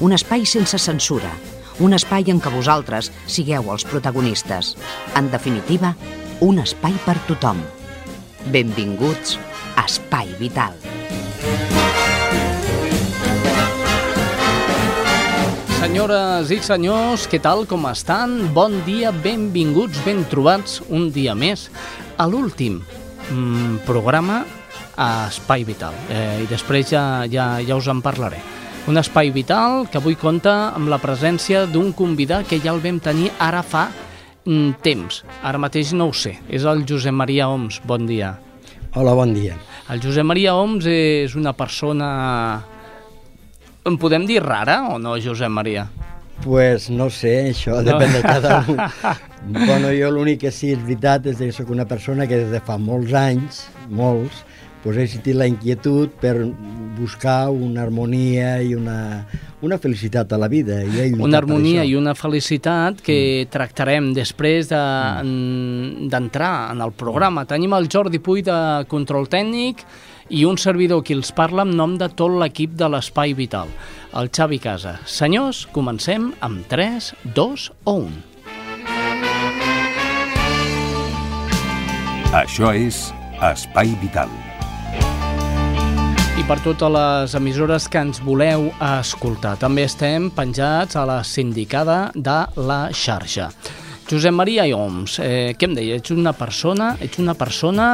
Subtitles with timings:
[0.00, 1.30] un espai sense censura,
[1.78, 4.74] un espai en què vosaltres sigueu els protagonistes.
[5.18, 5.94] En definitiva,
[6.42, 7.60] un espai per tothom.
[8.54, 9.38] Benvinguts
[9.76, 10.74] a Espai Vital.
[15.84, 18.38] Senyores i senyors, què tal, com estan?
[18.56, 21.68] Bon dia, benvinguts, ben trobats un dia més
[22.16, 22.80] a l'últim
[23.30, 24.42] mm, programa
[24.96, 25.94] a Espai Vital.
[26.08, 28.42] Eh, I després ja, ja, ja us en parlaré.
[28.84, 32.98] Un espai vital que avui compta amb la presència d'un convidat que ja el vam
[33.00, 33.86] tenir ara fa
[34.44, 35.22] mm, temps.
[35.40, 36.34] Ara mateix no ho sé.
[36.52, 37.80] És el Josep Maria Oms.
[37.88, 38.34] Bon dia.
[38.92, 39.56] Hola, bon dia.
[39.88, 42.08] El Josep Maria Oms és una persona...
[43.88, 45.86] En podem dir rara o no, Josep Maria?
[46.44, 47.86] Pues no sé, això no.
[47.88, 48.84] depèn de cada un.
[49.64, 52.60] bueno, jo l'únic que sí és veritat és que sóc una persona que des de
[52.60, 54.44] fa molts anys, molts,
[54.84, 56.36] pues he sentit la inquietud per
[56.94, 59.24] buscar una harmonia i una,
[59.64, 60.82] una felicitat a la vida.
[60.84, 63.50] I una harmonia i una felicitat que mm.
[63.50, 66.76] tractarem després d'entrar de, mm.
[66.76, 67.46] en el programa.
[67.48, 69.86] Tenim el Jordi Puy de Control Tècnic
[70.28, 73.72] i un servidor qui els parla en nom de tot l'equip de l'Espai Vital,
[74.12, 74.98] el Xavi Casa.
[75.08, 78.22] Senyors, comencem amb 3, 2 o 1.
[82.44, 83.06] Això és
[83.40, 84.43] Espai Vital
[86.34, 89.52] i per totes les emissores que ens voleu escoltar.
[89.60, 93.52] També estem penjats a la sindicada de la xarxa.
[94.10, 95.98] Josep Maria Ioms, eh, què em deia?
[96.00, 97.86] Ets una persona, ets una persona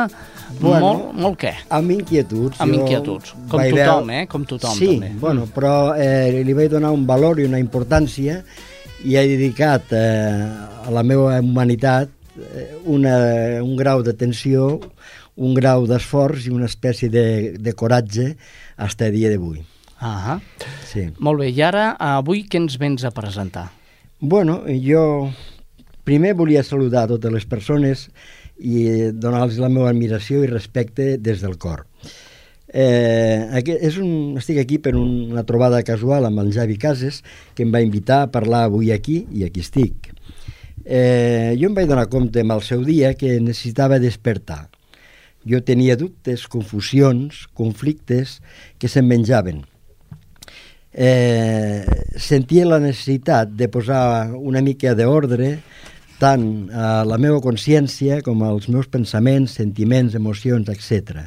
[0.59, 1.53] bueno, molt, molt què?
[1.69, 2.63] Amb inquietuds.
[2.65, 4.25] Amb inquietuds, com tothom, eh?
[4.33, 5.13] Com tothom, sí, també.
[5.21, 8.41] bueno, però eh, li vaig donar un valor i una importància
[9.05, 10.49] i he dedicat eh,
[10.87, 12.09] a la meva humanitat
[12.41, 13.15] eh, una,
[13.61, 14.79] un grau d'atenció,
[15.41, 19.63] un grau d'esforç i una espècie de, de coratge fins a dia d'avui.
[20.01, 20.39] Ah,
[20.89, 21.11] sí.
[21.21, 23.69] Molt bé, i ara, avui què ens vens a presentar?
[24.21, 25.31] Bueno, jo
[26.09, 28.09] primer volia saludar totes les persones
[28.61, 31.87] i donar-los la meva admiració i respecte des del cor.
[32.73, 37.21] Eh, és un, estic aquí per una trobada casual amb el Javi Cases,
[37.55, 40.13] que em va invitar a parlar avui aquí, i aquí estic.
[40.85, 44.70] Eh, jo em vaig donar compte amb el seu dia que necessitava despertar,
[45.47, 48.39] jo tenia dubtes, confusions, conflictes
[48.79, 49.65] que se'n menjaven.
[50.91, 51.87] Eh,
[52.19, 55.61] sentia la necessitat de posar una mica d'ordre
[56.21, 61.25] tant a la meva consciència com als meus pensaments, sentiments, emocions, etc.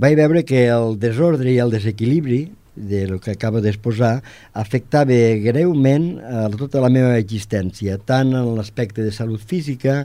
[0.00, 4.16] Vaig veure que el desordre i el desequilibri del que acabo d'exposar
[4.58, 5.14] afectava
[5.44, 10.02] greument a tota la meva existència, tant en l'aspecte de salut física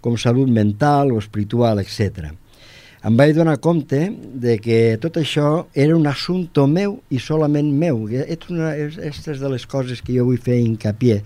[0.00, 2.32] com salut mental o espiritual, etc
[3.00, 8.02] em vaig donar compte de que tot això era un assumpte meu i solament meu.
[8.52, 11.22] Una és, de les coses que jo vull fer hincapié.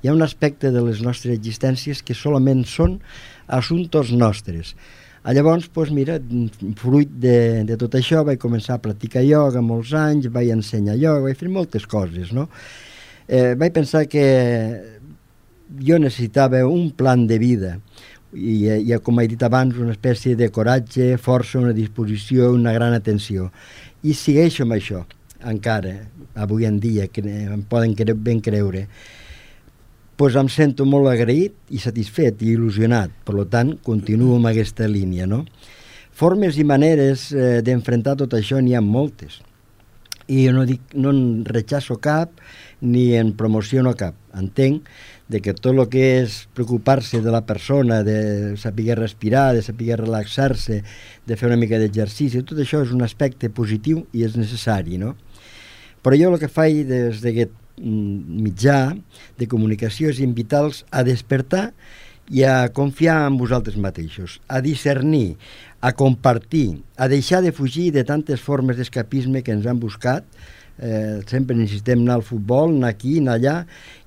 [0.00, 2.96] Hi ha un aspecte de les nostres existències que solament són
[3.46, 4.72] assumptes nostres.
[5.20, 6.16] A llavors, doncs, mira,
[6.80, 11.26] fruit de, de tot això, vaig començar a practicar ioga molts anys, vaig ensenyar ioga,
[11.26, 12.46] vaig fer moltes coses, no?
[13.28, 14.24] Eh, vaig pensar que
[15.84, 17.74] jo necessitava un plan de vida,
[18.32, 22.96] i, i com he dit abans, una espècie de coratge, força, una disposició, una gran
[22.96, 23.50] atenció.
[24.02, 25.04] I segueixo amb això,
[25.46, 25.94] encara,
[26.34, 28.88] avui en dia, que em poden cre ben creure.
[30.18, 35.28] pues em sento molt agraït i satisfet i il·lusionat, per tant, continuo amb aquesta línia,
[35.30, 35.44] no?
[36.10, 39.36] Formes i maneres eh, d'enfrontar tot això n'hi ha moltes.
[40.26, 42.42] I jo no, dic, no en rechazo cap
[42.80, 44.18] ni en promociono cap.
[44.34, 44.90] Entenc
[45.28, 49.98] de que tot el que és preocupar-se de la persona, de saber respirar, de saber
[50.00, 50.80] relaxar-se,
[51.28, 55.14] de fer una mica d'exercici, tot això és un aspecte positiu i és necessari, no?
[56.02, 58.80] Però jo el que faig des d'aquest mm, mitjà
[59.38, 61.68] de comunicació és invitar-los a despertar
[62.32, 65.36] i a confiar en vosaltres mateixos, a discernir,
[65.80, 70.24] a compartir, a deixar de fugir de tantes formes d'escapisme que ens han buscat,
[70.78, 73.56] eh, sempre necessitem anar al futbol, anar aquí, anar allà,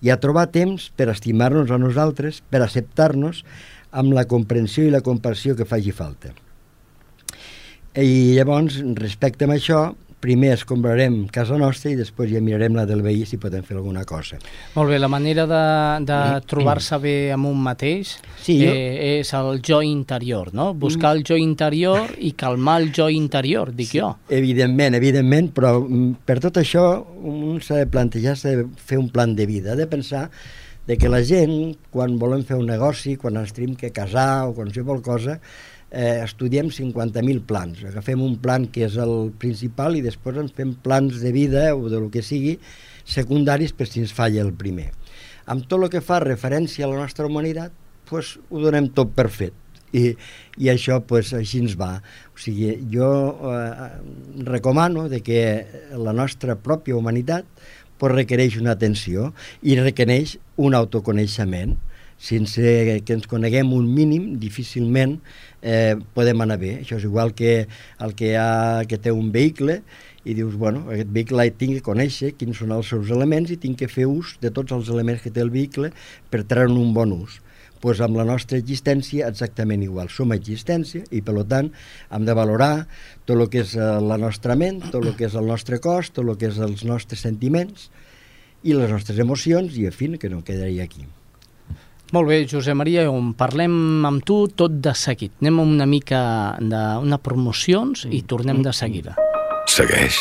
[0.01, 3.43] i a trobar temps per estimar-nos a nosaltres, per acceptar-nos
[3.91, 6.31] amb la comprensió i la compassió que faci falta.
[7.91, 9.81] I llavors, respecte a això,
[10.21, 14.03] primer escombrarem casa nostra i després ja mirarem la del veí si podem fer alguna
[14.05, 14.37] cosa.
[14.75, 15.61] Molt bé, la manera de,
[16.05, 20.71] de trobar-se bé amb un mateix Sí, jo- eh, és el jo interior, no?
[20.73, 24.13] Buscar el jo interior i calmar el jo interior, dic jo.
[24.29, 26.85] Evidentment, evidentment, però mm, per tot això
[27.21, 30.29] un s'ha de plantejar, s'ha de fer un plan de vida, de pensar
[30.87, 34.55] de que la gent, quan volem fer un negoci, quan ens tenim que casar o
[34.57, 35.35] qualsevol cosa,
[35.91, 37.83] eh, estudiem 50.000 plans.
[37.91, 41.91] Agafem un plan que és el principal i després ens fem plans de vida o
[41.91, 42.57] de lo que sigui
[43.05, 44.91] secundaris per si ens falla el primer.
[45.51, 47.75] Amb tot el que fa referència a la nostra humanitat,
[48.07, 49.57] pues, ho donem tot per fet
[49.91, 50.15] i,
[50.57, 51.97] i això pues, així ens va.
[52.31, 53.11] O sigui, jo
[53.51, 53.91] eh,
[54.47, 55.41] recomano de que
[55.99, 57.47] la nostra pròpia humanitat
[57.97, 61.77] pues, requereix una atenció i requereix un autoconeixement.
[62.21, 65.17] Sense que ens coneguem un mínim, difícilment
[65.61, 66.75] eh, podem anar bé.
[66.83, 69.81] Això és igual que el que, ha, que té un vehicle
[70.21, 73.79] i dius, bueno, aquest vehicle tinc que conèixer quins són els seus elements i tinc
[73.81, 75.89] que fer ús de tots els elements que té el vehicle
[76.29, 77.41] per treure un bon ús
[77.81, 80.11] pues amb la nostra existència exactament igual.
[80.13, 81.71] Som existència i, per tant,
[82.13, 82.85] hem de valorar
[83.25, 86.11] tot el que és eh, la nostra ment, tot el que és el nostre cos,
[86.13, 87.89] tot el que és els nostres sentiments
[88.61, 91.09] i les nostres emocions i, a fin, que no quedaria aquí.
[92.11, 95.31] Molt bé, Josep Maria, on parlem amb tu tot de seguit.
[95.39, 99.15] Anem una mica d'una promocions i tornem de seguida.
[99.71, 100.17] Segueix.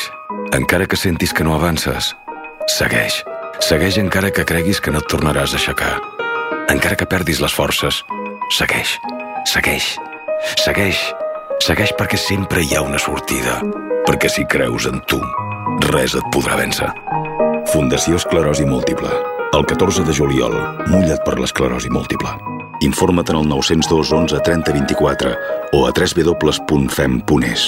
[0.54, 2.12] Encara que sentis que no avances,
[2.70, 3.25] segueix.
[3.60, 5.96] Segueix encara que creguis que no et tornaràs a aixecar.
[6.70, 8.04] Encara que perdis les forces,
[8.54, 8.94] segueix.
[9.50, 9.96] Segueix.
[10.62, 11.02] Segueix.
[11.60, 13.58] Segueix perquè sempre hi ha una sortida.
[14.06, 15.19] Perquè si creus en tu,
[15.90, 16.88] res et podrà vèncer.
[17.75, 19.39] Fundació Esclerosi Múltiple.
[19.52, 20.52] El 14 de juliol,
[20.87, 22.31] mulla't per l'esclerosi múltiple.
[22.87, 25.32] Informa't en el 902 11 30 24
[25.75, 27.64] o a www.fem.es.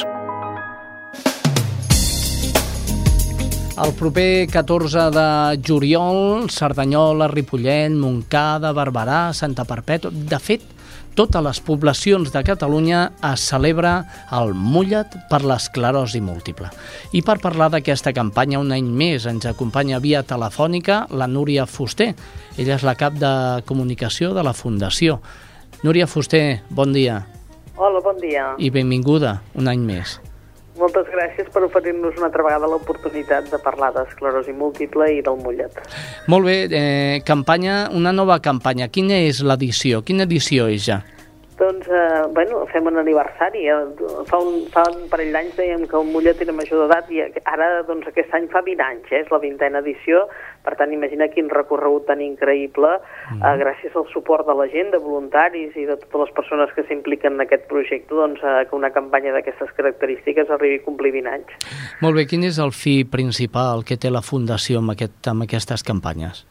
[3.82, 5.26] El proper 14 de
[5.67, 10.14] juliol, Cerdanyola, Ripollet, Montcada, Barberà, Santa Perpètua...
[10.14, 10.62] De fet,
[11.14, 13.93] totes les poblacions de Catalunya es celebra
[14.32, 16.70] el Mulla't per l'esclerosi múltiple.
[17.12, 22.12] I per parlar d'aquesta campanya un any més ens acompanya via telefònica la Núria Fuster.
[22.56, 25.20] Ella és la cap de comunicació de la Fundació.
[25.82, 27.23] Núria Fuster, bon dia
[27.76, 28.53] Hola, bon dia.
[28.58, 30.20] i benvinguda un any més.
[30.80, 35.76] Moltes gràcies per oferir-nos una altra vegada l'oportunitat de parlar d'esclerosi múltiple i del mullet.
[36.32, 38.88] Molt bé, eh, campanya, una nova campanya.
[38.88, 40.00] Quina és l'edició?
[40.02, 41.02] Quina edició és ja?
[41.62, 43.69] Doncs, eh, bueno, fem un aniversari.
[43.69, 43.76] Eh,
[44.26, 47.69] Fa un, fa un parell d'anys dèiem que el mullet era major d'edat i ara,
[47.87, 49.20] doncs, aquest any fa 20 anys, eh?
[49.23, 50.25] és la vintena edició.
[50.67, 52.93] Per tant, imagina quin recorregut tan increïble,
[53.35, 56.87] eh, gràcies al suport de la gent, de voluntaris i de totes les persones que
[56.88, 61.35] s'impliquen en aquest projecte, doncs, eh, que una campanya d'aquestes característiques arribi a complir 20
[61.35, 61.58] anys.
[62.03, 65.87] Molt bé, quin és el fi principal que té la Fundació amb, aquest, amb aquestes
[65.87, 66.47] campanyes?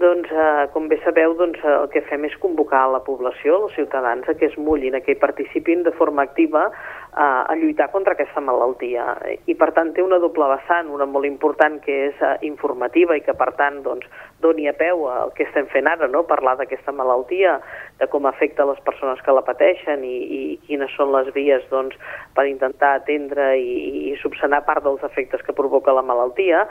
[0.00, 3.74] Doncs, eh, com bé sabeu, doncs, eh, el que fem és convocar la població, els
[3.76, 7.90] ciutadans, a que es mullin, a que hi participin de forma activa eh, a lluitar
[7.92, 9.04] contra aquesta malaltia.
[9.44, 13.20] I, per tant, té una doble vessant, una molt important que és eh, informativa i
[13.26, 14.08] que, per tant, doncs,
[14.40, 16.24] doni a peu al que estem fent ara, no?
[16.24, 17.58] parlar d'aquesta malaltia,
[18.00, 21.98] de com afecta les persones que la pateixen i, i quines són les vies doncs,
[22.32, 23.76] per intentar atendre i,
[24.14, 26.64] i subsanar part dels efectes que provoca la malaltia.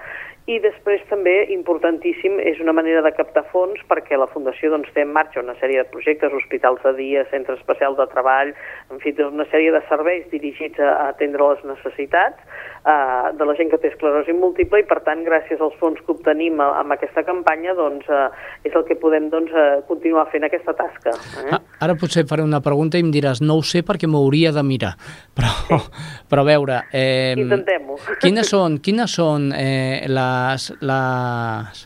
[0.49, 5.03] I després també, importantíssim, és una manera de captar fons perquè la Fundació doncs, té
[5.05, 8.55] en marxa una sèrie de projectes, hospitals de dia, centres especials de treball,
[8.89, 12.41] en fi, tota una sèrie de serveis dirigits a, a atendre les necessitats
[12.81, 16.15] eh, de la gent que té esclerosi múltiple i, per tant, gràcies als fons que
[16.15, 18.25] obtenim a, amb aquesta campanya, doncs, eh,
[18.65, 21.13] és el que podem doncs, eh, continuar fent aquesta tasca.
[21.43, 21.53] Eh?
[21.53, 24.65] Ah, Ara potser faré una pregunta i em diràs, no ho sé perquè m'hauria de
[24.65, 24.95] mirar,
[25.37, 25.77] però,
[26.25, 26.81] però a veure...
[26.89, 28.01] Eh, Intentem-ho.
[28.25, 30.38] Quines són, quines són eh, les,
[30.81, 31.85] les,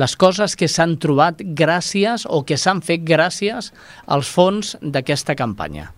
[0.00, 3.72] les coses que s'han trobat gràcies o que s'han fet gràcies
[4.06, 5.90] als fons d'aquesta campanya?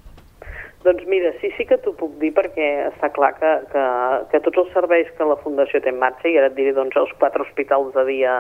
[0.83, 3.83] Doncs mira, sí, sí que t'ho puc dir perquè està clar que, que,
[4.33, 6.97] que tots els serveis que la Fundació té en marxa, i ara et diré doncs,
[6.99, 8.33] els quatre hospitals de dia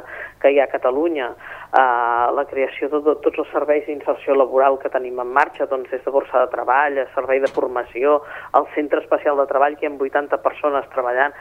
[0.43, 4.81] que hi ha a Catalunya, eh, la creació de, de tots els serveis d'inserció laboral
[4.83, 8.19] que tenim en marxa, doncs des de borsa de treball, servei de formació,
[8.59, 11.39] al centre especial de treball, que hi ha 80 persones treballant,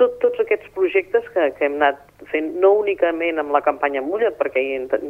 [0.00, 4.36] tot, tots aquests projectes que, que hem anat fent no únicament amb la campanya Mulla't,
[4.38, 5.00] perquè hi inter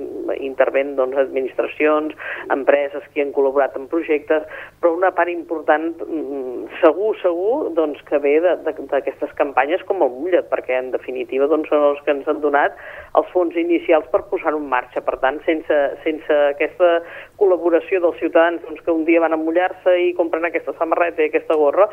[0.45, 2.15] interven doncs, administracions,
[2.53, 4.45] empreses que han col·laborat en projectes,
[4.81, 10.49] però una part important, mm, segur, segur, doncs, que ve d'aquestes campanyes com el Mulla't,
[10.51, 12.77] perquè en definitiva doncs, són els que ens han donat
[13.15, 15.01] els fons inicials per posar-ho en marxa.
[15.01, 17.03] Per tant, sense, sense aquesta
[17.41, 21.31] col·laboració dels ciutadans doncs, que un dia van a mullar-se i compren aquesta samarreta i
[21.31, 21.89] aquesta gorra,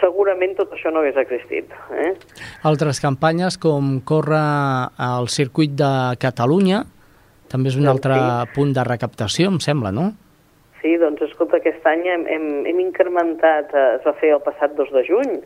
[0.00, 1.70] segurament tot això no hagués existit.
[1.94, 2.12] Eh?
[2.70, 4.42] Altres campanyes com córrer
[4.96, 5.92] al circuit de
[6.22, 6.84] Catalunya,
[7.52, 8.52] també és un doncs altre sí.
[8.56, 10.10] punt de recaptació, em sembla, no?
[10.82, 14.74] Sí, doncs escolta, aquest any hem, hem, hem incrementat, eh, es va fer el passat
[14.76, 15.38] 2 de juny,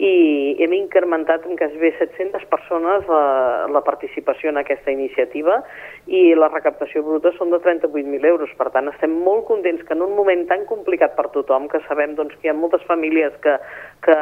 [0.00, 5.58] i hem incrementat en quasi 700 persones la, la participació en aquesta iniciativa
[6.06, 8.50] i la recaptació bruta són de 38.000 euros.
[8.56, 12.16] Per tant, estem molt contents que en un moment tan complicat per tothom, que sabem
[12.16, 13.58] doncs, que hi ha moltes famílies que,
[14.06, 14.16] que,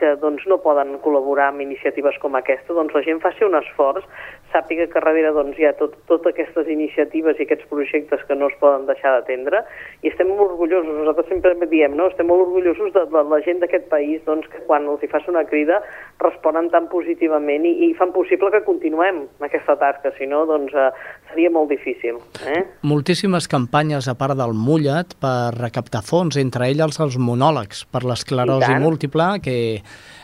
[0.00, 4.08] que doncs, no poden col·laborar amb iniciatives com aquesta, doncs la gent faci un esforç,
[4.52, 8.48] sàpiga que darrere doncs, hi ha tot, totes aquestes iniciatives i aquests projectes que no
[8.52, 9.62] es poden deixar d'atendre
[10.02, 12.08] i estem molt orgullosos, nosaltres sempre diem, no?
[12.12, 15.26] estem molt orgullosos de, de la gent d'aquest país doncs, que quan els hi fas
[15.30, 15.80] una crida
[16.22, 20.90] responen tan positivament i, i fan possible que continuem aquesta tasca, si no doncs, eh,
[21.32, 22.20] seria molt difícil.
[22.46, 22.62] Eh?
[22.86, 28.74] Moltíssimes campanyes a part del Mullet per recaptar fons, entre elles els monòlegs per l'esclerosi
[28.82, 29.56] múltiple, que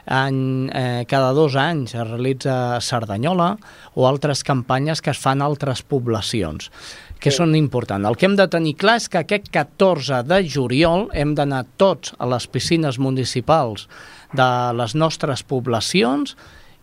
[0.09, 3.57] any, eh, cada dos anys es realitza a Cerdanyola
[3.95, 6.71] o altres campanyes que es fan a altres poblacions
[7.19, 7.39] que sí.
[7.41, 8.07] són importants.
[8.09, 12.15] El que hem de tenir clar és que aquest 14 de juliol hem d'anar tots
[12.19, 13.89] a les piscines municipals
[14.37, 16.37] de les nostres poblacions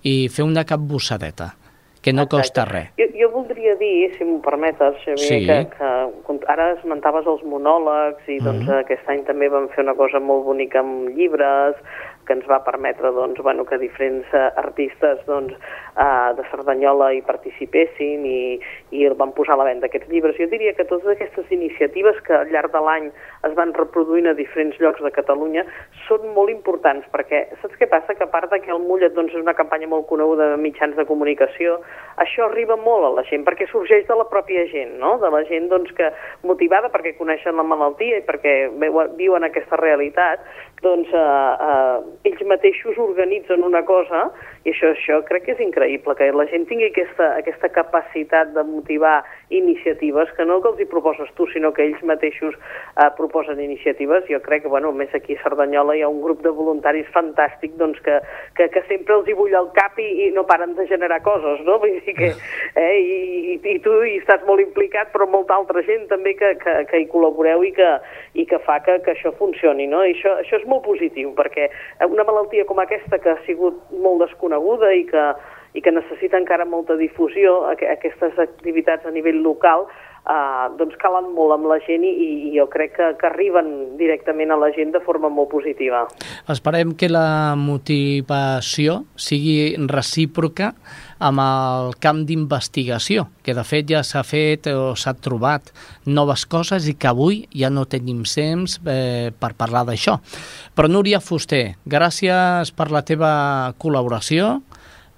[0.03, 1.55] i fer una capbussadeta
[2.05, 2.37] que no Exacte.
[2.37, 2.89] costa res.
[2.99, 5.39] Jo, jo voldria dir, si m'ho permetes, Xavier, sí.
[5.47, 8.83] que, que ara esmentaves els monòlegs i doncs, uh -huh.
[8.83, 11.73] aquest any també vam fer una cosa molt bonica amb llibres,
[12.25, 15.53] que ens va permetre doncs, bueno, que diferents uh, artistes doncs,
[15.95, 18.39] uh, de Cerdanyola hi participessin i,
[18.95, 20.37] i van posar a la venda aquests llibres.
[20.39, 23.11] Jo diria que totes aquestes iniciatives que al llarg de l'any
[23.45, 25.65] es van reproduint a diferents llocs de Catalunya
[26.05, 28.15] són molt importants perquè saps què passa?
[28.17, 31.05] Que a part que el Mullet doncs, és una campanya molt coneguda de mitjans de
[31.09, 31.79] comunicació,
[32.21, 35.15] això arriba molt a la gent perquè sorgeix de la pròpia gent, no?
[35.21, 36.11] de la gent doncs, que
[36.43, 38.55] motivada perquè coneixen la malaltia i perquè
[39.17, 40.45] viuen aquesta realitat,
[40.85, 44.29] doncs eh, uh, ells mateixos organitzen una cosa
[44.65, 48.63] i això, això crec que és increïble, que la gent tingui aquesta, aquesta capacitat de
[48.65, 49.19] motivar
[49.53, 54.25] iniciatives, que no que els hi proposes tu, sinó que ells mateixos eh, proposen iniciatives.
[54.31, 57.75] Jo crec que, bueno, més aquí a Cerdanyola hi ha un grup de voluntaris fantàstic
[57.77, 58.17] doncs, que,
[58.57, 61.61] que, que sempre els hi bull el cap i, i no paren de generar coses,
[61.67, 61.77] no?
[61.85, 62.31] Vull dir que,
[62.81, 66.77] eh, i, i tu hi estàs molt implicat, però molta altra gent també que, que,
[66.89, 67.91] que hi col·laboreu i que,
[68.33, 70.01] i que fa que, que això funcioni, no?
[70.01, 71.69] I això, això és molt positiu, perquè
[72.07, 75.25] una malaltia com aquesta, que ha sigut molt desconeguda, coneguda i que,
[75.75, 79.87] i que necessita encara molta difusió, aquestes activitats a nivell local,
[80.25, 82.13] eh, doncs calen molt amb la gent i,
[82.49, 86.05] i jo crec que, que arriben directament a la gent de forma molt positiva.
[86.51, 90.73] Esperem que la motivació sigui recíproca
[91.25, 95.71] amb el camp d'investigació, que de fet ja s'ha fet o s'ha trobat
[96.05, 100.17] noves coses i que avui ja no tenim temps eh, per parlar d'això.
[100.75, 104.59] Però Núria Fuster, gràcies per la teva col·laboració,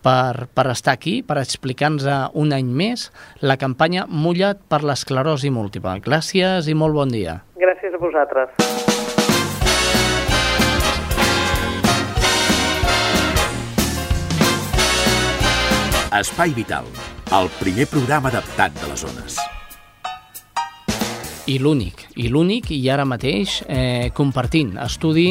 [0.08, 2.08] per, per estar aquí, per explicar-nos
[2.40, 3.10] un any més
[3.44, 5.98] la campanya Mulla't per l'esclerosi múltiple.
[6.06, 7.42] Gràcies i molt bon dia.
[7.60, 8.56] Gràcies a vosaltres.
[16.18, 16.88] Espai Vital,
[17.36, 19.38] el primer programa adaptat de les zones
[21.48, 25.30] i l'únic, i l'únic, i ara mateix eh, compartint estudi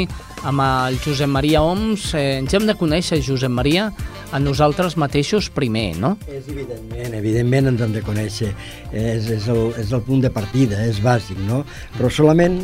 [0.48, 2.08] amb el Josep Maria Oms.
[2.16, 3.90] Eh, ens hem de conèixer, Josep Maria,
[4.32, 6.16] a nosaltres mateixos primer, no?
[6.26, 8.52] És evidentment, evidentment ens hem de conèixer.
[8.92, 11.64] És, és, el, és el punt de partida, és bàsic, no?
[11.98, 12.62] Però solament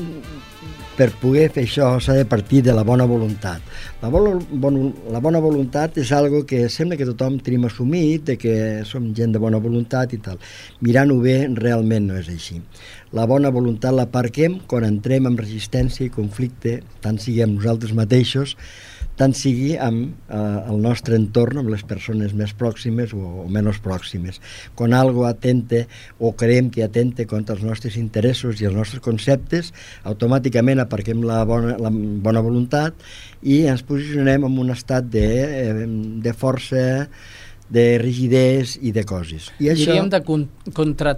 [0.96, 3.64] per poder fer això s'ha de partir de la bona voluntat.
[4.02, 4.78] La bona, bon,
[5.12, 8.54] la bona voluntat és algo que sembla que tothom tenim assumit, de que
[8.88, 10.40] som gent de bona voluntat i tal.
[10.84, 12.60] Mirant-ho bé, realment no és així.
[13.12, 18.54] La bona voluntat la parquem quan entrem en resistència i conflicte, tant siguem nosaltres mateixos,
[19.20, 20.38] tant sigui amb eh,
[20.72, 24.40] el nostre entorn, amb les persones més pròximes o, o menys pròximes.
[24.78, 25.84] Quan algo atente
[26.18, 29.74] o creiem que atente contra els nostres interessos i els nostres conceptes,
[30.08, 32.96] automàticament aparquem la bona, la bona voluntat
[33.42, 35.88] i ens posicionem en un estat de, eh,
[36.24, 36.86] de força,
[37.72, 39.50] de rigidesa i de coses.
[39.60, 39.92] I això...
[39.92, 41.14] Diríem de con contra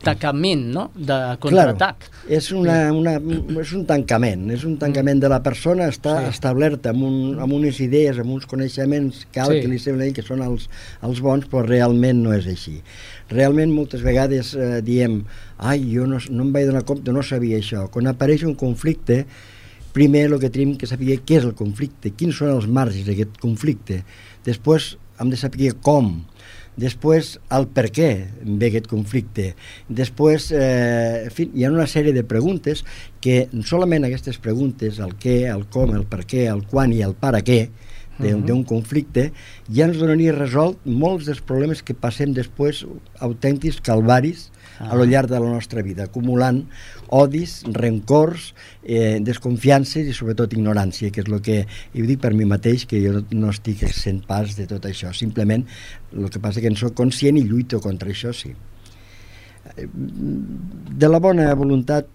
[0.00, 2.06] tacament, no?, de contraatac.
[2.06, 3.14] Claro, és, una, una,
[3.60, 6.32] és un tancament, és un tancament de la persona, està sí.
[6.34, 9.60] establerta amb, un, amb unes idees, amb uns coneixements que, sí.
[9.60, 10.68] que li sembla que són els,
[11.06, 12.78] els bons, però realment no és així.
[13.30, 15.20] Realment moltes vegades eh, diem,
[15.58, 17.86] ai, jo no, no em vaig donar compte, no sabia això.
[17.92, 19.24] Quan apareix un conflicte,
[19.92, 23.38] primer el que tenim que saber què és el conflicte, quins són els marges d'aquest
[23.42, 24.00] conflicte.
[24.46, 26.14] Després hem de saber com,
[26.80, 28.10] després el per què
[28.44, 29.50] ve aquest conflicte,
[29.88, 32.84] després eh, en fi, hi ha una sèrie de preguntes
[33.20, 37.14] que solament aquestes preguntes, el què, el com, el per què, el quan i el
[37.18, 37.66] para què,
[38.20, 38.64] d'un uh -huh.
[38.66, 39.32] conflicte,
[39.72, 42.84] ja ens donaria resolt molts dels problemes que passem després,
[43.18, 46.62] autèntics calvaris, a lo llarg de la nostra vida, acumulant
[47.12, 51.58] odis, rencors, eh, desconfiances i sobretot ignorància, que és el que,
[51.92, 55.66] i dic per mi mateix, que jo no estic sent pas de tot això, simplement
[56.16, 58.54] el que passa que en soc conscient i lluito contra això, sí.
[59.76, 62.08] De la bona voluntat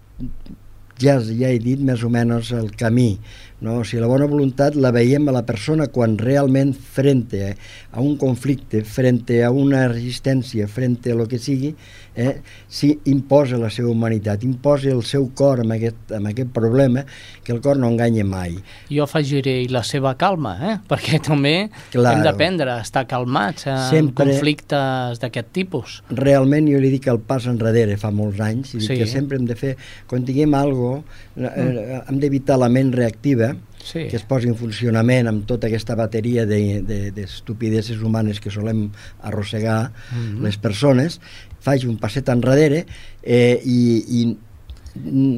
[0.98, 3.14] ja, ja he dit més o menys el camí
[3.60, 3.80] no?
[3.80, 7.54] O sigui, la bona voluntat la veiem a la persona quan realment frente
[7.92, 11.74] a un conflicte, frente a una resistència, frente a lo que sigui,
[12.16, 17.04] eh, si imposa la seva humanitat, imposa el seu cor amb aquest, amb aquest problema,
[17.44, 18.56] que el cor no enganya mai.
[18.90, 20.74] Jo afegiré la seva calma, eh?
[20.90, 21.54] perquè també
[21.92, 22.16] claro.
[22.16, 26.00] hem d'aprendre a estar calmats en sempre, conflictes d'aquest tipus.
[26.10, 28.98] Realment jo li dic el pas enrere fa molts anys, i sí.
[28.98, 29.76] que sempre hem de fer,
[30.08, 32.04] quan tinguem alguna cosa, eh, mm.
[32.10, 33.52] hem d'evitar la ment reactiva
[33.86, 34.06] sí.
[34.10, 38.88] que es posi en funcionament amb tota aquesta bateria d'estupideses de, de, humanes que solem
[39.22, 40.42] arrossegar mm -hmm.
[40.42, 41.20] les persones,
[41.66, 42.84] faig un passet enrere
[43.22, 43.80] eh, i,
[44.20, 44.26] i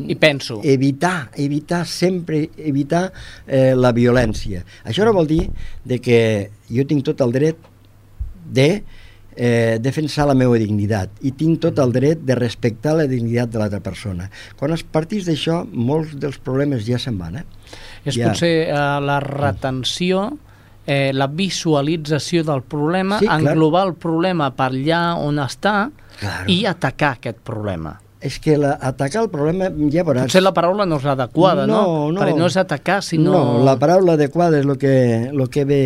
[0.07, 0.61] i penso.
[0.63, 3.09] Evitar, evitar sempre, evitar
[3.47, 4.63] eh, la violència.
[4.87, 5.43] Això no vol dir
[5.85, 6.21] de que
[6.71, 7.67] jo tinc tot el dret
[8.55, 8.69] de
[9.39, 13.61] eh, defensar la meva dignitat i tinc tot el dret de respectar la dignitat de
[13.61, 14.29] l'altra persona.
[14.59, 17.41] Quan es partís d'això, molts dels problemes ja se'n van.
[17.43, 17.47] Eh?
[18.05, 18.31] És ja.
[18.31, 20.31] potser eh, la retenció
[20.89, 25.79] eh, la visualització del problema, sí, englobar el problema per allà on està
[26.19, 26.49] claro.
[26.51, 30.27] i atacar aquest problema és que la, atacar el problema ja veuràs...
[30.27, 31.77] Potser la paraula no és l'adequada, no?
[31.79, 32.23] No, no.
[32.23, 33.31] Perquè no és atacar, sinó...
[33.31, 34.95] No, la paraula adequada és el que,
[35.35, 35.83] lo que ve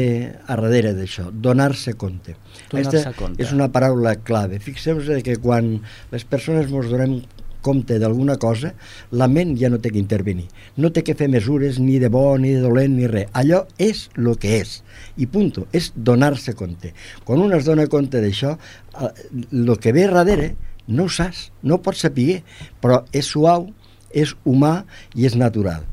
[0.46, 2.38] a darrere d'això, donar-se compte.
[2.72, 3.44] Donar-se compte.
[3.44, 4.62] És una paraula clave.
[4.64, 5.74] Fixeu-vos que quan
[6.14, 7.18] les persones ens donem
[7.64, 8.72] compte d'alguna cosa,
[9.10, 10.48] la ment ja no té que intervenir.
[10.76, 13.30] No té que fer mesures ni de bo, ni de dolent, ni res.
[13.38, 14.80] Allò és el que és.
[15.16, 15.66] I punto.
[15.72, 16.92] És donar-se compte.
[17.24, 18.56] Quan un es dona compte d'això,
[19.00, 20.52] el eh, que ve darrere
[20.86, 22.42] no ho saps, no ho pots saber,
[22.82, 23.70] però és suau,
[24.12, 24.82] és humà
[25.14, 25.86] i és natural.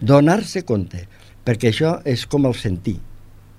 [0.00, 1.04] Donar-se compte,
[1.44, 2.96] perquè això és com el sentir.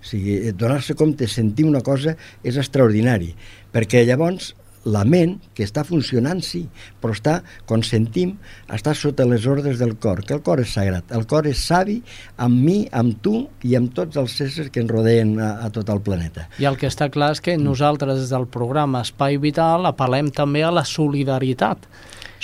[0.01, 3.31] O sigui, donar-se compte, sentir una cosa és extraordinari,
[3.73, 4.53] perquè llavors
[4.85, 6.63] la ment, que està funcionant, sí,
[7.01, 7.35] però està,
[7.67, 8.35] quan sentim,
[8.73, 11.09] està sota les ordres del cor, que el cor és sagrat.
[11.15, 11.97] El cor és savi
[12.41, 15.89] amb mi, amb tu i amb tots els éssers que ens rodeen a, a tot
[15.89, 16.47] el planeta.
[16.61, 20.63] I el que està clar és que nosaltres des del programa Espai Vital apel·lem també
[20.65, 21.89] a la solidaritat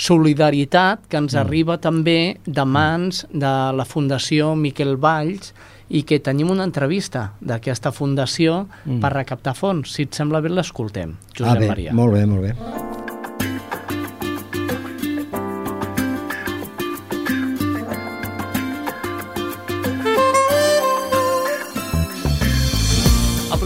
[0.02, 1.42] solidaritat que ens mm.
[1.42, 5.52] arriba també de mans de la Fundació Miquel Valls
[5.92, 9.00] i que tenim una entrevista d'aquesta fundació mm.
[9.02, 9.92] per recaptar fons.
[9.92, 11.96] Si et sembla bé, l'escoltem, Josep ah, bé, Maria.
[11.96, 13.10] Molt bé, molt bé.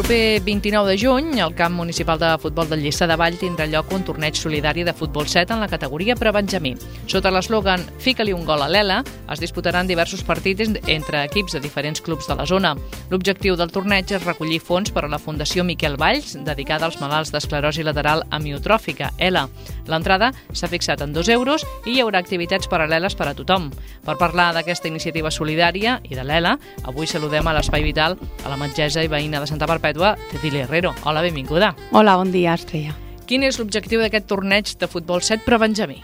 [0.07, 3.91] Proper 29 de juny, al camp municipal de futbol del Lliçà de Vall tindrà lloc
[3.91, 6.77] un torneig solidari de futbol 7 en la categoria prebenjamí.
[7.11, 9.01] Sota l'eslògan Fica-li un gol a l'Ela,
[9.33, 12.77] es disputaran diversos partits entre equips de diferents clubs de la zona.
[13.11, 17.35] L'objectiu del torneig és recollir fons per a la Fundació Miquel Valls, dedicada als malalts
[17.35, 19.49] d'esclerosi lateral amiotròfica, ELA.
[19.91, 23.73] L'entrada s'ha fixat en 2 euros i hi haurà activitats paral·leles per a tothom.
[24.07, 28.15] Per parlar d'aquesta iniciativa solidària i de l'ELA, avui saludem a l'Espai Vital
[28.45, 30.95] a la metgessa i veïna de Santa Perpètua Pèrdua, Cecilia Herrero.
[31.05, 31.75] Hola, benvinguda.
[31.91, 32.93] Hola, bon dia, Estrella.
[33.25, 36.03] Quin és l'objectiu d'aquest torneig de futbol 7 per Benjamí?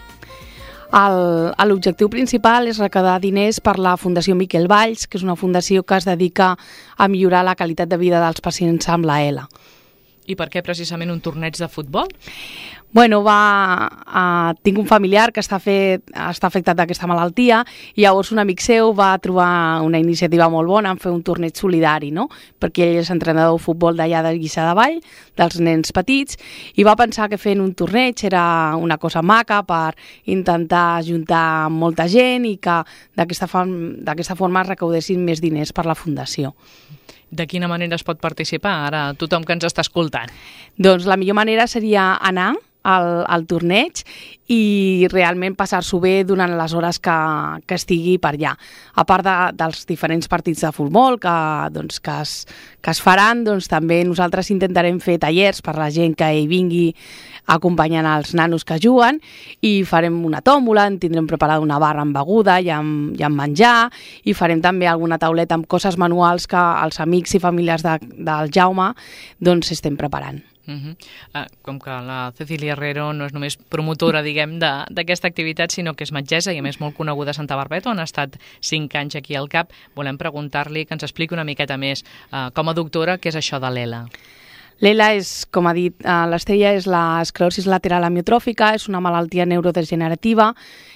[0.89, 5.99] L'objectiu principal és recaudar diners per la Fundació Miquel Valls, que és una fundació que
[6.01, 6.55] es dedica
[6.97, 9.45] a millorar la qualitat de vida dels pacients amb la ELA.
[10.25, 12.09] I per què precisament un torneig de futbol?
[12.93, 17.63] Bueno, va, uh, tinc un familiar que està, fet, està afectat d'aquesta malaltia
[17.97, 21.57] i llavors un amic seu va trobar una iniciativa molt bona en fer un torneig
[21.57, 22.27] solidari, no?
[22.61, 24.99] perquè ell és entrenador de futbol d'allà de Guissà de Vall,
[25.41, 26.37] dels nens petits,
[26.77, 28.43] i va pensar que fent un torneig era
[28.77, 29.95] una cosa maca per
[30.29, 32.75] intentar ajuntar molta gent i que
[33.17, 36.53] d'aquesta forma es recaudessin més diners per la Fundació.
[37.33, 40.29] De quina manera es pot participar ara tothom que ens està escoltant?
[40.77, 42.51] Doncs la millor manera seria anar
[42.83, 44.03] al, al torneig
[44.51, 47.15] i realment passar-s'ho bé durant les hores que,
[47.65, 48.53] que estigui per allà.
[48.99, 51.35] A part de, dels diferents partits de futbol que,
[51.73, 52.33] doncs, que, es,
[52.83, 56.91] que es faran, doncs, també nosaltres intentarem fer tallers per la gent que hi vingui
[57.53, 59.19] acompanyant els nanos que juguen
[59.63, 63.39] i farem una tòmbola, en tindrem preparada una barra amb beguda i amb, i amb
[63.39, 63.89] menjar
[64.23, 68.51] i farem també alguna tauleta amb coses manuals que els amics i famílies de, del
[68.53, 68.93] Jaume
[69.39, 70.52] doncs estem preparant.
[70.65, 70.95] Uh -huh.
[71.35, 76.03] uh, com que la Cecilia Herrero no és només promotora, diguem, d'aquesta activitat, sinó que
[76.03, 79.15] és metgessa i a més molt coneguda a Santa Barbeta, on ha estat cinc anys
[79.15, 83.17] aquí al CAP, volem preguntar-li que ens expliqui una miqueta més, uh, com a doctora,
[83.17, 84.07] què és això de l'ELA.
[84.83, 90.49] L'ELA és, com ha dit uh, l'Estrella, és l'esclerosis lateral amiotròfica, és una malaltia neurodegenerativa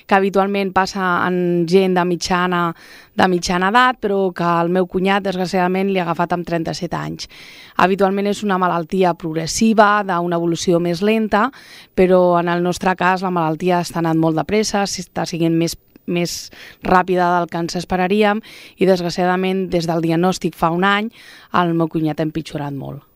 [0.08, 2.66] que habitualment passa en gent de mitjana,
[3.16, 7.32] de mitjana edat, però que el meu cunyat, desgraciadament, li ha agafat amb 37 anys.
[7.80, 11.48] Habitualment és una malaltia progressiva, d'una evolució més lenta,
[11.96, 15.80] però en el nostre cas la malaltia està anant molt de pressa, està siguent més
[16.08, 16.38] més
[16.88, 18.40] ràpida del que ens esperaríem
[18.80, 21.12] i desgraciadament des del diagnòstic fa un any
[21.60, 23.07] el meu cunyat ha empitjorat molt.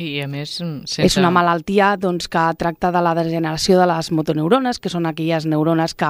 [0.00, 0.54] I a més...
[0.56, 1.02] Sense...
[1.04, 5.44] És una malaltia doncs, que tracta de la degeneració de les motoneurones, que són aquelles
[5.50, 6.08] neurones que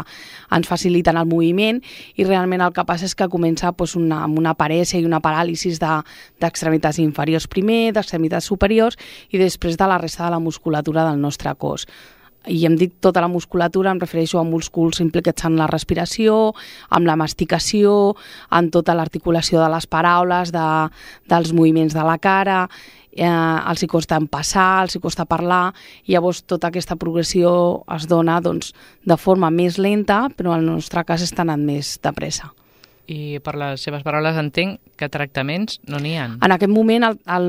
[0.55, 1.81] ens faciliten el moviment,
[2.14, 5.22] i realment el que passa és que comença doncs, una, amb una parèsia i una
[5.24, 8.98] paràlisi d'extremitats de, inferiors primer, d'extremitats superiors,
[9.35, 11.88] i després de la resta de la musculatura del nostre cos
[12.48, 16.55] i em dic tota la musculatura, em refereixo a músculs implicats en la respiració,
[16.88, 18.14] amb la masticació,
[18.57, 20.68] en tota l'articulació de les paraules, de,
[21.29, 22.62] dels moviments de la cara,
[23.12, 25.74] eh, els hi costa passar, els hi costa parlar,
[26.07, 27.53] i llavors tota aquesta progressió
[27.96, 28.72] es dona doncs,
[29.05, 32.55] de forma més lenta, però en el nostre cas està anant més de pressa.
[33.11, 36.29] I per les seves paraules entenc que tractaments no n'hi ha.
[36.38, 37.49] En aquest moment el, el,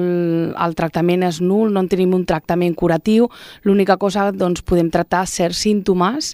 [0.58, 3.30] el tractament és nul, no en tenim un tractament curatiu,
[3.68, 6.34] l'única cosa doncs, podem tractar certs símptomes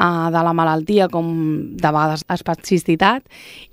[0.00, 1.30] uh, de la malaltia, com
[1.78, 3.22] de vegades espasticitat,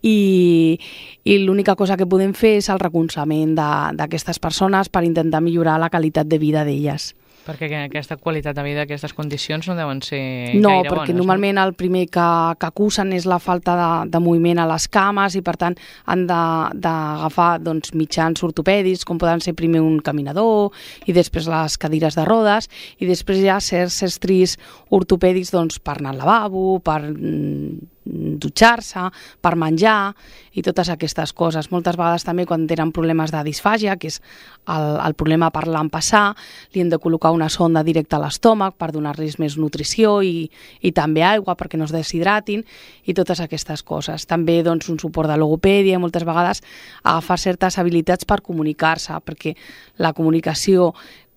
[0.06, 0.77] i,
[1.25, 5.89] i l'única cosa que podem fer és el recolzament d'aquestes persones per intentar millorar la
[5.89, 7.13] qualitat de vida d'elles.
[7.43, 10.21] Perquè aquesta qualitat de vida, aquestes condicions no deuen ser
[10.56, 10.88] no, gaire bones.
[10.88, 12.27] No, perquè normalment el primer que,
[12.60, 15.77] que acusen és la falta de, de moviment a les cames i per tant
[16.08, 20.71] han d'agafar doncs, mitjans ortopèdics com poden ser primer un caminador
[21.08, 22.69] i després les cadires de rodes
[23.03, 24.56] i després hi ha certs estris
[24.93, 29.07] ortopèdics doncs, per anar al lavabo, per mm, dutxar-se,
[29.41, 30.13] per menjar
[30.53, 31.69] i totes aquestes coses.
[31.71, 34.19] Moltes vegades també quan tenen problemes de disfàgia, que és
[34.67, 36.33] el, el problema per l'empassar,
[36.73, 40.49] li hem de col·locar una sonda directa a l'estómac per donar-los més nutrició i,
[40.81, 42.63] i també aigua perquè no es deshidratin
[43.05, 44.27] i totes aquestes coses.
[44.29, 46.63] També doncs, un suport de logopèdia, moltes vegades
[47.03, 49.55] agafar certes habilitats per comunicar-se, perquè
[50.03, 50.91] la comunicació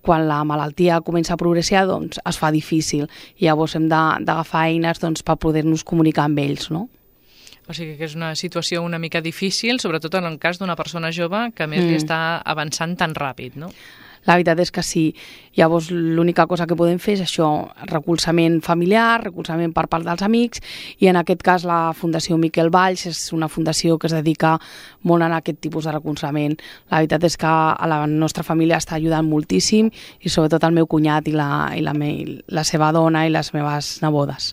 [0.06, 5.02] quan la malaltia comença a progressar doncs, es fa difícil i llavors hem d'agafar eines
[5.02, 6.86] doncs, per poder-nos comunicar amb ells, no?
[7.66, 11.10] O sigui que és una situació una mica difícil, sobretot en el cas d'una persona
[11.10, 11.90] jove que a més mm.
[11.90, 13.72] li està avançant tan ràpid, no?
[14.26, 15.06] La veritat és que sí.
[15.56, 17.48] Llavors, l'única cosa que podem fer és això,
[17.88, 20.60] recolzament familiar, recolzament per part dels amics,
[21.00, 24.56] i en aquest cas la Fundació Miquel Valls és una fundació que es dedica
[25.06, 26.58] molt a aquest tipus de recolzament.
[26.90, 30.86] La veritat és que a la nostra família està ajudant moltíssim, i sobretot el meu
[30.86, 32.12] cunyat i la, i la, me,
[32.48, 34.52] la seva dona i les meves nebodes.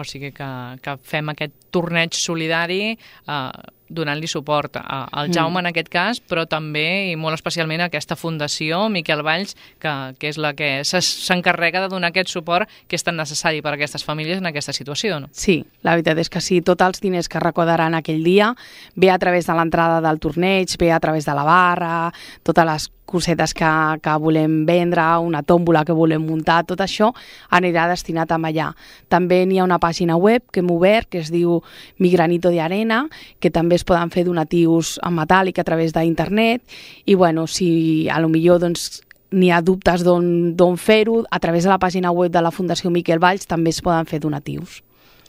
[0.00, 0.48] O sigui que,
[0.82, 3.50] que fem aquest torneig solidari eh,
[3.94, 5.36] donant-li suport a, al mm.
[5.36, 5.62] Jaume mm.
[5.62, 10.32] en aquest cas, però també i molt especialment a aquesta fundació, Miquel Valls, que, que
[10.32, 14.04] és la que s'encarrega de donar aquest suport que és tan necessari per a aquestes
[14.06, 15.20] famílies en aquesta situació.
[15.22, 15.30] No?
[15.36, 18.52] Sí, la veritat és que sí, tots els diners que recaudaran aquell dia,
[18.96, 21.94] ve a través de l'entrada del torneig, ve a través de la barra,
[22.42, 23.68] totes les cosetes que,
[24.02, 27.12] que volem vendre, una tòmbola que volem muntar, tot això
[27.52, 28.72] anirà destinat a allà.
[29.12, 31.60] També n'hi ha una pàgina web que hem obert que es diu
[31.98, 33.04] Mi Granito de Arena,
[33.38, 36.62] que també es poden fer donatius en metàl·lic a través d'internet
[37.06, 41.72] i bueno, si a lo millor doncs, n'hi ha dubtes d'on fer-ho, a través de
[41.72, 44.82] la pàgina web de la Fundació Miquel Valls també es poden fer donatius.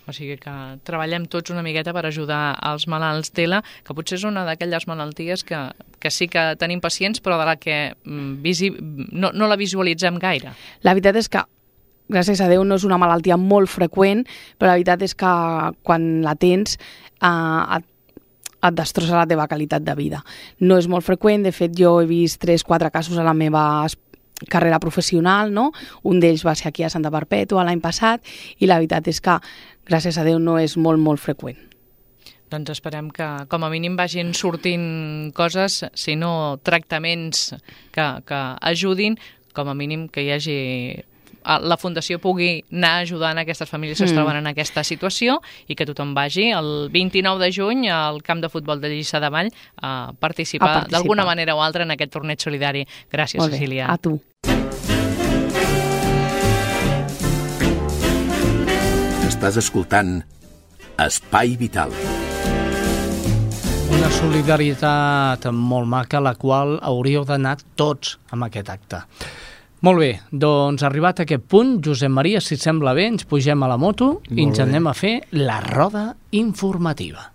[0.07, 4.25] O sigui que treballem tots una miqueta per ajudar als malalts d'ELA, que potser és
[4.27, 5.59] una d'aquelles malalties que,
[6.03, 8.71] que sí que tenim pacients, però de la que mm, visi,
[9.11, 10.51] no, no la visualitzem gaire.
[10.83, 11.45] La veritat és que
[12.11, 14.25] gràcies a Déu no és una malaltia molt freqüent,
[14.59, 15.33] però la veritat és que
[15.87, 17.87] quan la tens eh, et,
[18.63, 20.23] et destrossa la teva qualitat de vida.
[20.59, 23.87] No és molt freqüent, de fet jo he vist 3-4 casos a la meva
[24.49, 25.71] carrera professional, no?
[26.03, 28.25] un d'ells va ser aquí a Santa Perpètua l'any passat
[28.59, 29.37] i la veritat és que
[29.89, 31.59] gràcies a Déu no és molt molt freqüent.
[32.53, 37.55] Doncs esperem que com a mínim vagin sortint coses, si no tractaments
[37.91, 39.17] que, que ajudin,
[39.57, 40.59] com a mínim que hi hagi
[41.43, 44.11] la Fundació pugui anar ajudant aquestes famílies que mm.
[44.11, 48.43] es troben en aquesta situació i que tothom vagi el 29 de juny al camp
[48.43, 50.91] de futbol de Lliçà de Vall a participar, participar.
[50.91, 52.87] d'alguna manera o altra en aquest torneig solidari.
[53.11, 53.91] Gràcies, Cecília.
[53.91, 54.19] a tu.
[59.43, 60.11] Estàs escoltant
[61.03, 61.91] Espai Vital.
[63.91, 69.01] Una solidaritat molt maca, a la qual hauríeu d'anar tots amb aquest acte.
[69.83, 73.67] Molt bé, doncs arribat a aquest punt, Josep Maria, si et sembla bé, ens pugem
[73.67, 74.69] a la moto i Molt ens bé.
[74.69, 77.32] anem a fer la roda informativa.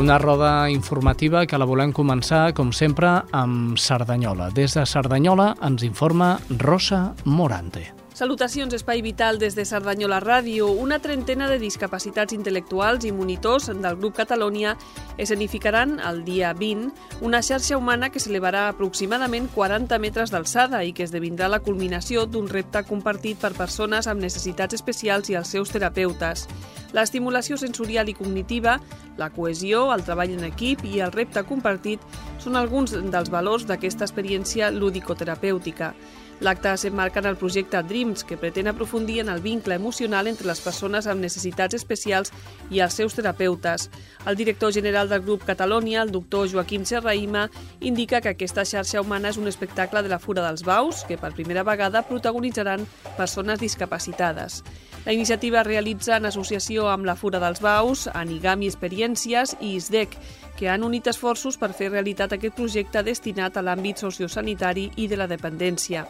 [0.00, 4.48] Una roda informativa que la volem començar, com sempre, amb Cerdanyola.
[4.56, 7.99] Des de Cerdanyola ens informa Rosa Morante.
[8.20, 10.66] Salutacions Espai Vital des de Cerdanyola Ràdio.
[10.76, 14.74] Una trentena de discapacitats intel·lectuals i monitors del grup Catalònia
[15.16, 21.08] escenificaran el dia 20 una xarxa humana que s'elevarà aproximadament 40 metres d'alçada i que
[21.08, 26.44] esdevindrà la culminació d'un repte compartit per persones amb necessitats especials i els seus terapeutes.
[26.92, 28.82] L'estimulació sensorial i cognitiva,
[29.16, 32.04] la cohesió, el treball en equip i el repte compartit
[32.36, 35.94] són alguns dels valors d'aquesta experiència lúdico-terapèutica.
[36.40, 40.62] L'acte s'emmarca en el projecte Dreams, que pretén aprofundir en el vincle emocional entre les
[40.64, 42.32] persones amb necessitats especials
[42.72, 43.90] i els seus terapeutes.
[44.24, 47.50] El director general del grup Catalònia, el doctor Joaquim Serraïma,
[47.80, 51.34] indica que aquesta xarxa humana és un espectacle de la Fura dels Baus, que per
[51.36, 54.64] primera vegada protagonitzaran persones discapacitades.
[55.04, 60.16] La iniciativa es realitza en associació amb la Fura dels Baus, Anigami Experiències i ISDEC,
[60.60, 65.16] que han unit esforços per fer realitat aquest projecte destinat a l'àmbit sociosanitari i de
[65.16, 66.02] la dependència.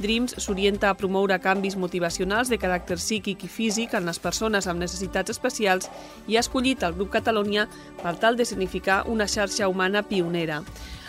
[0.00, 4.80] Dreams s'orienta a promoure canvis motivacionals de caràcter psíquic i físic en les persones amb
[4.80, 5.90] necessitats especials
[6.26, 7.66] i ha escollit el grup Catalònia
[8.00, 10.62] per tal de significar una xarxa humana pionera.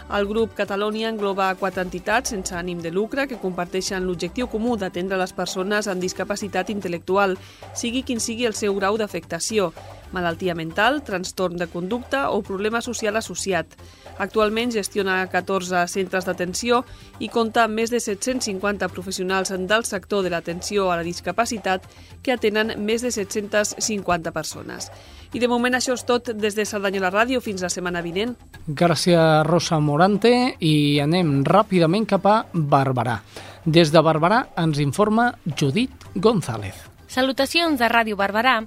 [0.10, 5.19] El grup Catalònia engloba quatre entitats sense ànim de lucre que comparteixen l'objectiu comú d'atendre
[5.22, 7.36] les persones amb discapacitat intel·lectual,
[7.78, 9.67] sigui quin sigui el seu grau d'afectació,
[10.12, 13.78] malaltia mental, trastorn de conducta o problema social associat.
[14.17, 16.82] Actualment gestiona 14 centres d'atenció
[17.19, 21.86] i compta amb més de 750 professionals del sector de l'atenció a la discapacitat
[22.24, 24.89] que atenen més de 750 persones.
[25.30, 28.34] I de moment això és tot des de Cerdanyola Ràdio fins la setmana vinent.
[28.65, 33.20] Gràcies, Rosa Morante, i anem ràpidament cap a Barberà.
[33.65, 36.88] Des de Barberà ens informa Judit González.
[37.10, 38.60] Salutacions de Ràdio Barberà.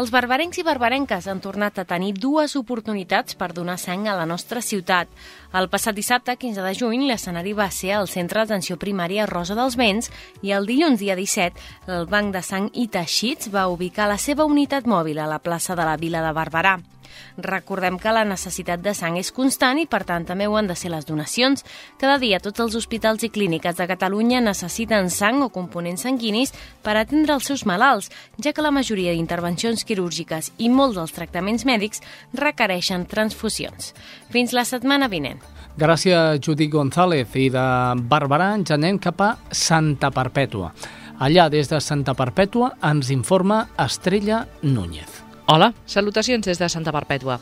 [0.00, 4.24] Els barbarencs i barbarenques han tornat a tenir dues oportunitats per donar sang a la
[4.24, 5.10] nostra ciutat.
[5.52, 9.76] El passat dissabte, 15 de juny, l'escenari va ser el Centre d'Atenció Primària Rosa dels
[9.76, 10.08] Vents
[10.40, 11.60] i el dilluns, dia 17,
[11.92, 15.76] el Banc de Sang i Teixits va ubicar la seva unitat mòbil a la plaça
[15.76, 16.78] de la Vila de Barberà.
[17.38, 20.76] Recordem que la necessitat de sang és constant i, per tant, també ho han de
[20.78, 21.64] ser les donacions.
[22.00, 26.96] Cada dia tots els hospitals i clíniques de Catalunya necessiten sang o components sanguinis per
[26.96, 28.10] atendre els seus malalts,
[28.42, 32.04] ja que la majoria d'intervencions quirúrgiques i molts dels tractaments mèdics
[32.34, 33.94] requereixen transfusions.
[34.30, 35.40] Fins la setmana vinent.
[35.80, 37.28] Gràcies, Judit González.
[37.34, 37.66] I de
[38.10, 40.72] Barberà ens anem cap a Santa Perpètua.
[41.20, 45.29] Allà, des de Santa Perpètua, ens informa Estrella Núñez.
[45.50, 47.40] Hola, salutacions des de Santa Perpètua.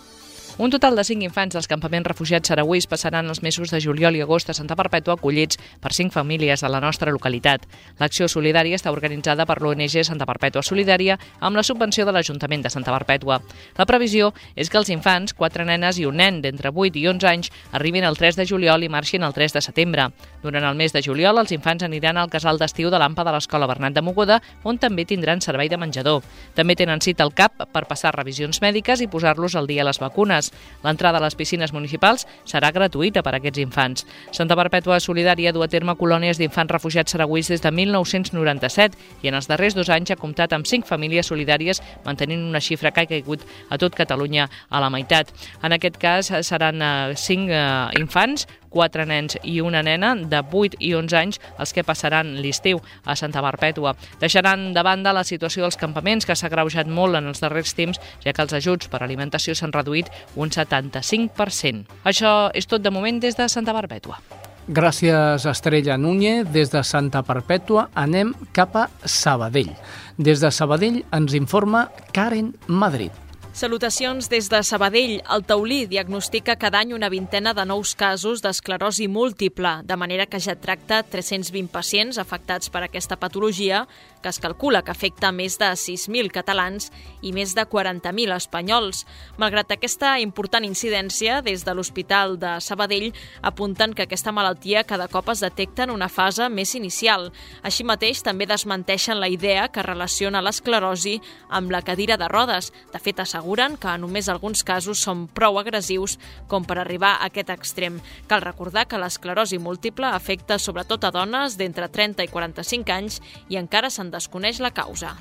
[0.59, 4.23] Un total de 5 infants dels campaments refugiats saragüís passaran els mesos de juliol i
[4.25, 7.63] agost a Santa Perpètua acollits per 5 famílies de la nostra localitat.
[8.01, 12.73] L'acció solidària està organitzada per l'ONG Santa Perpètua Solidària amb la subvenció de l'Ajuntament de
[12.75, 13.37] Santa Perpètua.
[13.79, 17.31] La previsió és que els infants, 4 nenes i un nen d'entre 8 i 11
[17.31, 20.09] anys, arribin el 3 de juliol i marxin el 3 de setembre.
[20.43, 23.71] Durant el mes de juliol, els infants aniran al casal d'estiu de l'AMPA de l'Escola
[23.71, 26.27] Bernat de Mogoda, on també tindran servei de menjador.
[26.59, 30.48] També tenen cita al CAP per passar revisions mèdiques i posar-los al dia les vacunes.
[30.85, 34.07] L'entrada a les piscines municipals serà gratuïta per a aquests infants.
[34.33, 39.39] Santa Perpètua Solidària du a terme colònies d'infants refugiats saragüís des de 1997 i en
[39.39, 43.11] els darrers dos anys ha comptat amb cinc famílies solidàries, mantenint una xifra que ha
[43.11, 45.33] caigut a tot Catalunya a la meitat.
[45.63, 50.79] En aquest cas seran eh, cinc eh, infants, quatre nens i una nena de 8
[50.81, 53.95] i 11 anys els que passaran l'estiu a Santa Perpètua.
[54.21, 58.01] Deixaran de banda la situació dels campaments, que s'ha greujat molt en els darrers temps,
[58.25, 61.87] ja que els ajuts per alimentació s'han reduït un 75%.
[62.05, 64.21] Això és tot de moment des de Santa Perpètua.
[64.69, 66.51] Gràcies, Estrella Núñez.
[66.53, 69.73] Des de Santa Perpètua anem cap a Sabadell.
[70.19, 73.28] Des de Sabadell ens informa Karen Madrid.
[73.59, 75.17] Salutacions des de Sabadell.
[75.35, 80.39] El Taulí diagnostica cada any una vintena de nous casos d'esclerosi múltiple, de manera que
[80.39, 83.81] ja tracta 320 pacients afectats per aquesta patologia,
[84.23, 86.91] que es calcula que afecta més de 6.000 catalans
[87.23, 89.05] i més de 40.000 espanyols.
[89.39, 95.31] Malgrat aquesta important incidència, des de l'Hospital de Sabadell apunten que aquesta malaltia cada cop
[95.33, 97.31] es detecta en una fase més inicial.
[97.63, 102.73] Així mateix, també desmenteixen la idea que relaciona l'esclerosi amb la cadira de rodes.
[102.93, 107.51] De fet, asseguren que només alguns casos són prou agressius com per arribar a aquest
[107.55, 108.01] extrem.
[108.29, 113.59] Cal recordar que l'esclerosi múltiple afecta sobretot a dones d'entre 30 i 45 anys i
[113.61, 115.15] encara se'n desconeix la causa.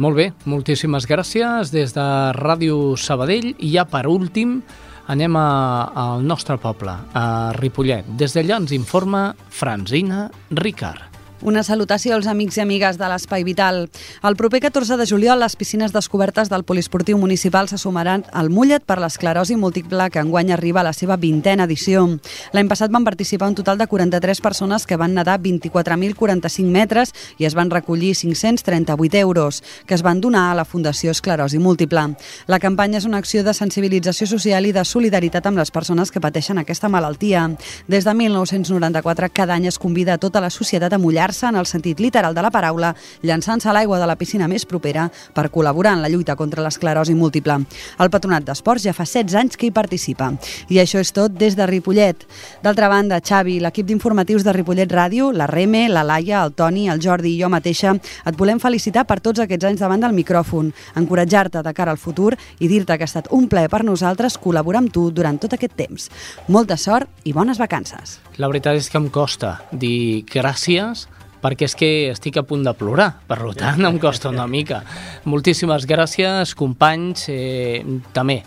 [0.00, 2.06] Molt bé, moltíssimes gràcies des de
[2.38, 4.62] Ràdio Sabadell i ja per últim
[5.12, 5.48] anem a,
[5.92, 8.08] al nostre poble, a Ripollet.
[8.16, 11.11] Des d'allà ens informa Franzina Ricard.
[11.42, 13.88] Una salutació als amics i amigues de l'Espai Vital.
[14.22, 18.84] El proper 14 de juliol, les piscines descobertes del Poliesportiu Municipal se sumaran al Mullet
[18.86, 22.04] per l'esclerosi múltiple que enguany arriba a la seva vintena edició.
[22.54, 27.10] L'any passat van participar un total de 43 persones que van nedar 24.045 metres
[27.42, 32.14] i es van recollir 538 euros, que es van donar a la Fundació Esclerosi Múltiple.
[32.46, 36.22] La campanya és una acció de sensibilització social i de solidaritat amb les persones que
[36.22, 37.48] pateixen aquesta malaltia.
[37.88, 41.56] Des de 1994, cada any es convida a tota la societat a mullar mullar-se en
[41.56, 45.50] el sentit literal de la paraula, llançant-se a l'aigua de la piscina més propera per
[45.50, 47.64] col·laborar en la lluita contra l'esclerosi múltiple.
[47.98, 50.32] El Patronat d'Esports ja fa 16 anys que hi participa.
[50.68, 52.26] I això és tot des de Ripollet.
[52.62, 57.00] D'altra banda, Xavi, l'equip d'informatius de Ripollet Ràdio, la Reme, la Laia, el Toni, el
[57.00, 57.94] Jordi i jo mateixa,
[58.26, 62.34] et volem felicitar per tots aquests anys davant del micròfon, encoratjar-te de cara al futur
[62.60, 65.76] i dir-te que ha estat un plaer per nosaltres col·laborar amb tu durant tot aquest
[65.78, 66.10] temps.
[66.48, 68.18] Molta sort i bones vacances.
[68.36, 71.06] La veritat és que em costa dir gràcies
[71.42, 74.82] perquè és que estic a punt de plorar, per tant em costa una mica.
[75.24, 77.82] Moltíssimes gràcies, companys, eh,
[78.14, 78.42] també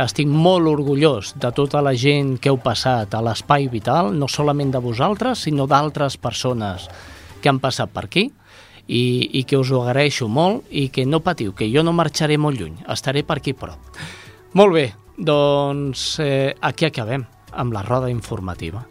[0.00, 4.70] estic molt orgullós de tota la gent que heu passat a l'Espai Vital, no solament
[4.70, 6.88] de vosaltres, sinó d'altres persones
[7.40, 8.28] que han passat per aquí
[8.86, 9.02] i,
[9.40, 12.60] i que us ho agraeixo molt i que no patiu, que jo no marxaré molt
[12.60, 13.78] lluny, estaré per aquí prop.
[14.54, 14.86] Molt bé,
[15.16, 18.86] doncs eh, aquí acabem amb la roda informativa.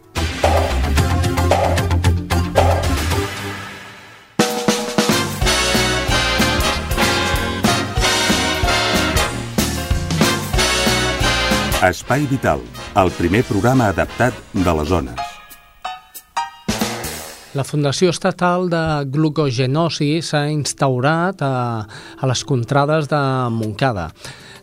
[11.80, 12.60] Espai Vital,
[13.00, 15.20] el primer programa adaptat de les zones.
[17.56, 21.80] La Fundació Estatal de Glucogenosi s'ha instaurat a,
[22.20, 23.22] a les contrades de
[23.56, 24.10] Montcada.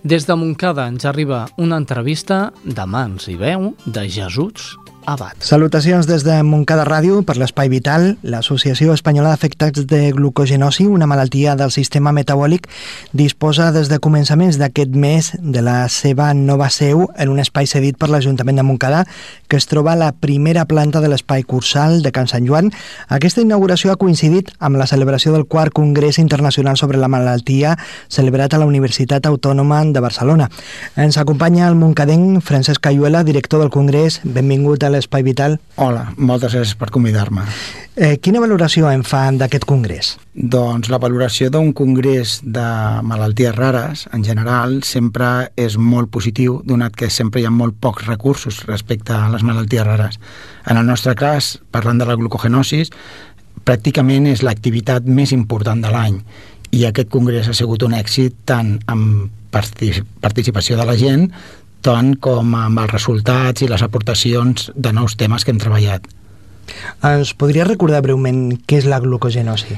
[0.06, 4.76] Des de Montcada ens arriba una entrevista de mans i veu de Jesús
[5.08, 5.38] Abad.
[5.40, 8.18] Salutacions des de Montcada Ràdio per l'Espai Vital.
[8.28, 12.68] L'Associació Espanyola d'Afectats de Glucogenosi, una malaltia del sistema metabòlic,
[13.16, 17.96] disposa des de començaments d'aquest mes de la seva nova seu en un espai cedit
[17.96, 19.06] per l'Ajuntament de Montcada
[19.48, 22.74] que es troba a la primera planta de l'espai cursal de Can Sant Joan.
[23.08, 27.78] Aquesta inauguració ha coincidit amb la celebració del quart Congrés Internacional sobre la Malaltia
[28.10, 30.50] celebrat a la Universitat Autònoma de Barcelona.
[31.00, 34.20] Ens acompanya el moncadenc Francesc Cayuela, director del Congrés.
[34.26, 35.60] Benvingut a l'Espai Vital.
[35.78, 37.46] Hola, moltes gràcies per convidar-me.
[37.98, 40.12] Eh, quina valoració en fa d'aquest congrés?
[40.34, 42.66] Doncs la valoració d'un congrés de
[43.06, 48.06] malalties rares, en general, sempre és molt positiu, donat que sempre hi ha molt pocs
[48.10, 50.20] recursos respecte a les malalties rares.
[50.68, 52.94] En el nostre cas, parlant de la glucogenosis,
[53.66, 56.22] pràcticament és l'activitat més important de l'any
[56.76, 61.30] i aquest congrés ha sigut un èxit tant amb participació de la gent
[61.86, 66.08] tant com amb els resultats i les aportacions de nous temes que hem treballat.
[67.06, 69.78] Ens podria recordar breument què és la glucogenosi?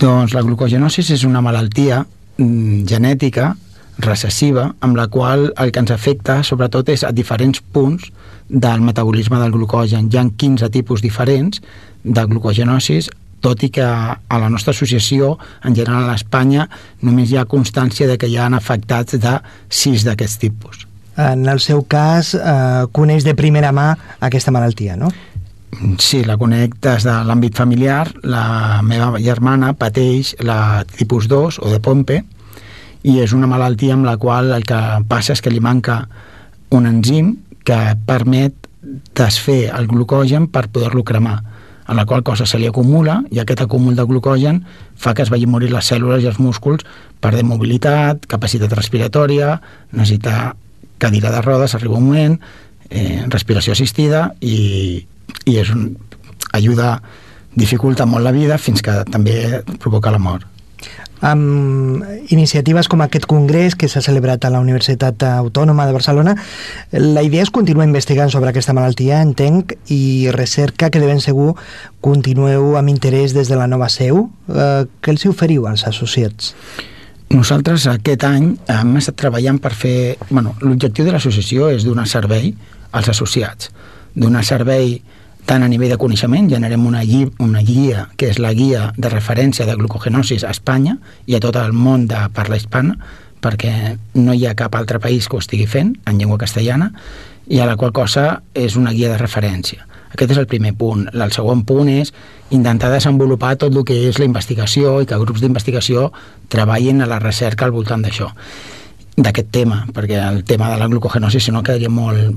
[0.00, 3.52] Doncs la glucogenosi és una malaltia mm, genètica
[3.98, 8.10] recessiva amb la qual el que ens afecta sobretot és a diferents punts
[8.48, 10.10] del metabolisme del glucogen.
[10.10, 11.62] Hi ha 15 tipus diferents
[12.02, 13.10] de glucogenosis
[13.40, 16.66] tot i que a la nostra associació, en general a Espanya,
[17.06, 19.38] només hi ha constància de que hi ha afectats de
[19.70, 20.87] 6 d'aquests tipus
[21.18, 23.90] en el seu cas, eh, coneix de primera mà
[24.22, 25.10] aquesta malaltia, no?
[25.98, 28.06] Sí, la conec des de l'àmbit familiar.
[28.22, 32.22] La meva germana pateix la tipus 2 o de Pompe
[33.02, 34.78] i és una malaltia amb la qual el que
[35.10, 36.06] passa és que li manca
[36.74, 38.54] un enzim que permet
[39.14, 41.42] desfer el glucogen per poder-lo cremar
[41.88, 44.62] en la qual cosa se li acumula i aquest acúmul de glucogen
[44.96, 46.84] fa que es vagin morir les cèl·lules i els músculs
[47.20, 49.60] per de mobilitat, capacitat respiratòria,
[49.92, 50.54] necessitar
[50.98, 52.38] cadira de rodes, arriba un moment,
[52.90, 55.06] eh, respiració assistida i,
[55.46, 55.96] i és un,
[56.52, 56.98] ajuda,
[57.58, 60.46] dificulta molt la vida fins que també provoca la mort.
[61.20, 66.36] amb iniciatives com aquest congrés que s'ha celebrat a la Universitat Autònoma de Barcelona.
[66.92, 71.56] La idea és continuar investigant sobre aquesta malaltia, entenc, i recerca que de ben segur
[72.00, 74.28] continueu amb interès des de la nova seu.
[74.46, 76.54] Eh, què els oferiu als associats?
[77.28, 80.16] Nosaltres aquest any hem estat treballant per fer...
[80.30, 82.54] Bueno, L'objectiu de l'associació és donar servei
[82.96, 83.68] als associats,
[84.16, 85.02] donar servei
[85.48, 89.12] tant a nivell de coneixement, generem una, guia, una guia, que és la guia de
[89.12, 92.96] referència de glucogenosis a Espanya i a tot el món de parla hispana,
[93.44, 96.90] perquè no hi ha cap altre país que ho estigui fent en llengua castellana,
[97.48, 99.87] i a la qual cosa és una guia de referència.
[100.12, 101.06] Aquest és el primer punt.
[101.12, 102.14] El segon punt és
[102.54, 106.08] intentar desenvolupar tot el que és la investigació i que grups d'investigació
[106.48, 108.32] treballin a la recerca al voltant d'això
[109.18, 112.36] d'aquest tema, perquè el tema de la glucogenosi si no quedaria molt,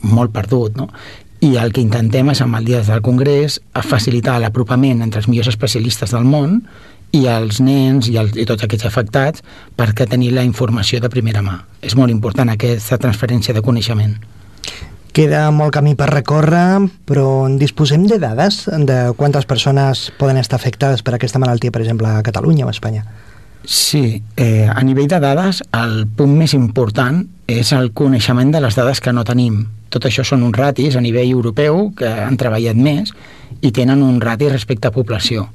[0.00, 0.88] molt perdut, no?
[1.40, 5.28] i el que intentem és amb el dia del Congrés a facilitar l'apropament entre els
[5.28, 6.58] millors especialistes del món
[7.16, 9.44] i els nens i, el, i tots aquests afectats
[9.76, 11.56] perquè tenir la informació de primera mà.
[11.80, 14.14] És molt important aquesta transferència de coneixement.
[15.20, 20.56] Queda molt camí per recórrer, però en disposem de dades de quantes persones poden estar
[20.56, 23.02] afectades per aquesta malaltia, per exemple, a Catalunya o a Espanya?
[23.68, 27.20] Sí, eh, a nivell de dades, el punt més important
[27.52, 29.66] és el coneixement de les dades que no tenim.
[29.92, 33.12] Tot això són uns ratis a nivell europeu que han treballat més
[33.60, 35.50] i tenen un rati respecte a població.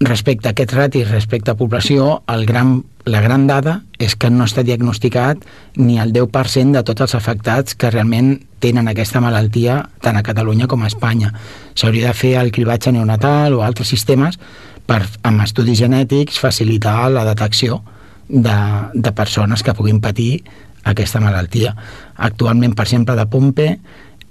[0.00, 4.44] Respecte a aquest rati respecte a població, el gran, la gran dada és que no
[4.44, 5.40] està diagnosticat
[5.80, 10.68] ni el 10% de tots els afectats que realment tenen aquesta malaltia tant a Catalunya
[10.68, 11.32] com a Espanya.
[11.72, 14.36] S'hauria de fer el cribatge neonatal o altres sistemes
[14.84, 17.80] per, amb estudis genètics, facilitar la detecció
[18.28, 18.58] de,
[18.92, 20.42] de persones que puguin patir
[20.84, 21.72] aquesta malaltia.
[22.16, 23.70] Actualment, per exemple, de Pompe,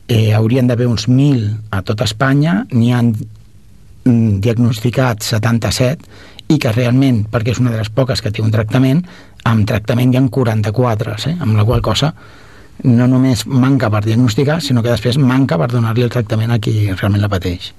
[0.07, 3.15] eh, haurien d'haver uns 1.000 a tot Espanya, n'hi han
[4.05, 9.01] diagnosticat 77 i que realment, perquè és una de les poques que té un tractament,
[9.49, 11.37] amb tractament hi ha 44, eh?
[11.41, 12.13] amb la qual cosa
[12.83, 16.91] no només manca per diagnosticar, sinó que després manca per donar-li el tractament a qui
[16.91, 17.71] realment la pateix.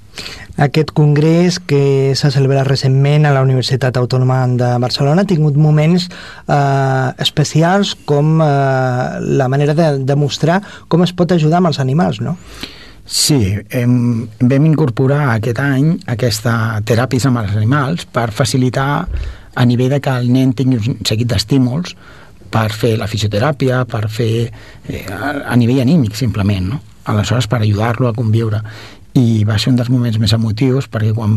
[0.56, 6.08] Aquest congrés que s'ha celebrat recentment a la Universitat Autònoma de Barcelona ha tingut moments
[6.08, 8.48] eh, especials com eh,
[9.36, 12.38] la manera de demostrar com es pot ajudar amb els animals, no?
[13.06, 19.06] Sí, hem, vam incorporar aquest any aquesta teràpies amb els animals per facilitar
[19.56, 21.94] a nivell de que el nen tingui un seguit d'estímuls
[22.50, 26.82] per fer la fisioteràpia, per fer eh, a, a nivell anímic simplement, no?
[27.06, 28.62] aleshores per ajudar-lo a conviure
[29.16, 31.36] i va ser un dels moments més emotius perquè quan,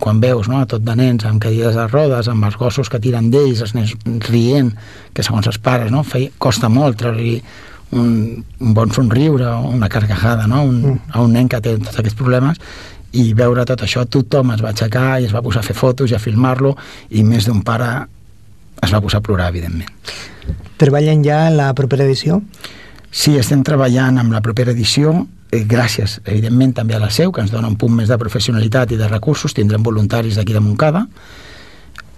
[0.00, 2.98] quan veus no, a tot de nens amb cadires de rodes, amb els gossos que
[3.02, 3.94] tiren d'ells, els nens
[4.26, 4.72] rient,
[5.14, 7.38] que segons els pares no, feia, costa molt treure-li
[7.92, 10.98] un, un bon somriure o una carcajada no, un, mm.
[11.12, 12.60] a un nen que té tots aquests problemes
[13.12, 16.12] i veure tot això, tothom es va aixecar i es va posar a fer fotos
[16.12, 16.76] i a filmar-lo
[17.10, 17.90] i més d'un pare
[18.80, 19.90] es va posar a plorar, evidentment.
[20.80, 22.40] Treballen ja en la propera edició?
[23.10, 27.42] Sí, estem treballant amb la propera edició, eh, gràcies, evidentment, també a la SEU, que
[27.42, 31.06] ens dona un punt més de professionalitat i de recursos, tindrem voluntaris d'aquí de Montcada.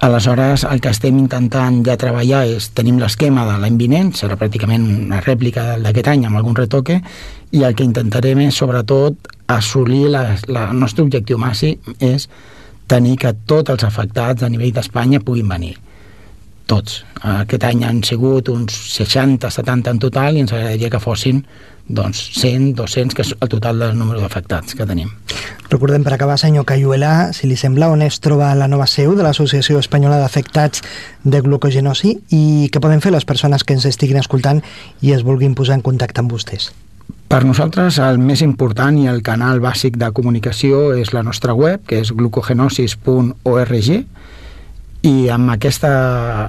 [0.02, 4.82] Aleshores, el que estem intentant ja treballar és, tenim l'esquema de l'any vinent, serà pràcticament
[5.06, 6.96] una rèplica d'aquest any amb algun retoque,
[7.54, 12.26] i el que intentarem és, sobretot, assolir la, el nostre objectiu màxim és
[12.90, 15.76] tenir que tots els afectats a nivell d'Espanya puguin venir
[16.66, 17.04] tots.
[17.22, 21.44] Aquest any han sigut uns 60-70 en total i ens agradaria que fossin
[21.86, 25.14] doncs 100, 200, que és el total del número d'afectats que tenim.
[25.72, 29.24] Recordem per acabar, senyor Cayuela, si li sembla, on es troba la nova seu de
[29.24, 30.82] l'Associació Espanyola d'Afectats
[31.24, 34.60] de Glucogenosi i què poden fer les persones que ens estiguin escoltant
[35.00, 36.68] i es vulguin posar en contacte amb vostès?
[37.32, 41.80] Per nosaltres el més important i el canal bàsic de comunicació és la nostra web,
[41.88, 43.92] que és glucogenosis.org,
[45.08, 45.92] i amb, aquesta,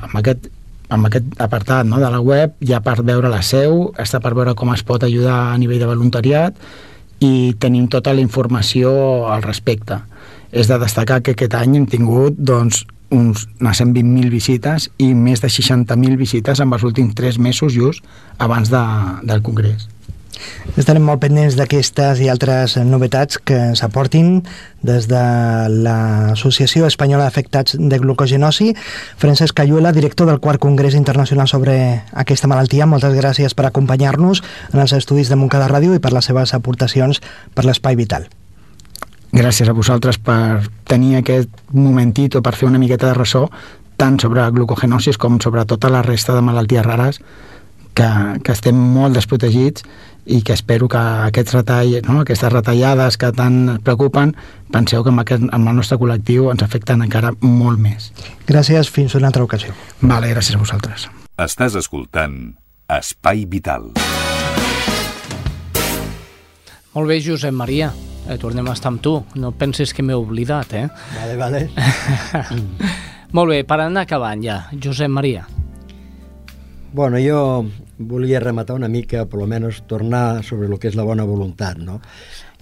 [0.04, 0.50] amb, aquest,
[0.92, 4.36] amb aquest apartat no, de la web hi ha per veure la seu, està per
[4.36, 6.60] veure com es pot ajudar a nivell de voluntariat
[7.24, 8.92] i tenim tota la informació
[9.32, 10.02] al respecte.
[10.52, 15.42] És de destacar que aquest any hem tingut doncs, uns, unes 120.000 visites i més
[15.42, 18.06] de 60.000 visites en els últims 3 mesos just
[18.38, 18.84] abans de,
[19.24, 19.93] del Congrés.
[20.78, 24.40] Estarem molt pendents d'aquestes i altres novetats que s'aportin
[24.82, 25.24] des de
[25.70, 28.72] l'Associació Espanyola d'Afectats de Glucogenosi.
[29.22, 31.76] Francesc Cayuela, director del quart Congrés Internacional sobre
[32.12, 36.26] aquesta malaltia, moltes gràcies per acompanyar-nos en els estudis de Montcada Ràdio i per les
[36.26, 37.22] seves aportacions
[37.54, 38.28] per l'espai vital.
[39.34, 43.48] Gràcies a vosaltres per tenir aquest momentito per fer una miqueta de ressò
[43.98, 47.20] tant sobre glucogenosis com sobre tota la resta de malalties rares
[47.94, 48.10] que,
[48.44, 49.86] que estem molt desprotegits
[50.26, 52.22] i que espero que aquests retall, no?
[52.22, 54.34] aquestes retallades que tant preocupen,
[54.72, 58.12] penseu que amb, aquest, amb el nostre col·lectiu ens afecten encara molt més.
[58.48, 59.76] Gràcies, fins una altra ocasió.
[60.02, 61.10] Vale, gràcies a vosaltres.
[61.44, 62.54] Estàs escoltant
[62.92, 63.92] Espai Vital.
[66.94, 67.90] Molt bé, Josep Maria.
[68.30, 69.18] Eh, tornem a estar amb tu.
[69.36, 70.88] No penses que m'he oblidat, eh?
[71.18, 71.64] Vale, vale.
[73.36, 74.60] Molt bé, per anar acabant ja.
[74.78, 75.48] Josep Maria.
[76.94, 77.66] Bueno, jo
[78.10, 82.00] volia rematar una mica, per almenys tornar sobre el que és la bona voluntat, no?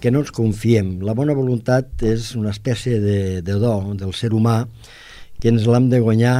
[0.00, 0.96] Que no ens confiem.
[1.06, 4.62] La bona voluntat és una espècie de, de do del ser humà
[5.40, 6.36] que ens l'hem de guanyar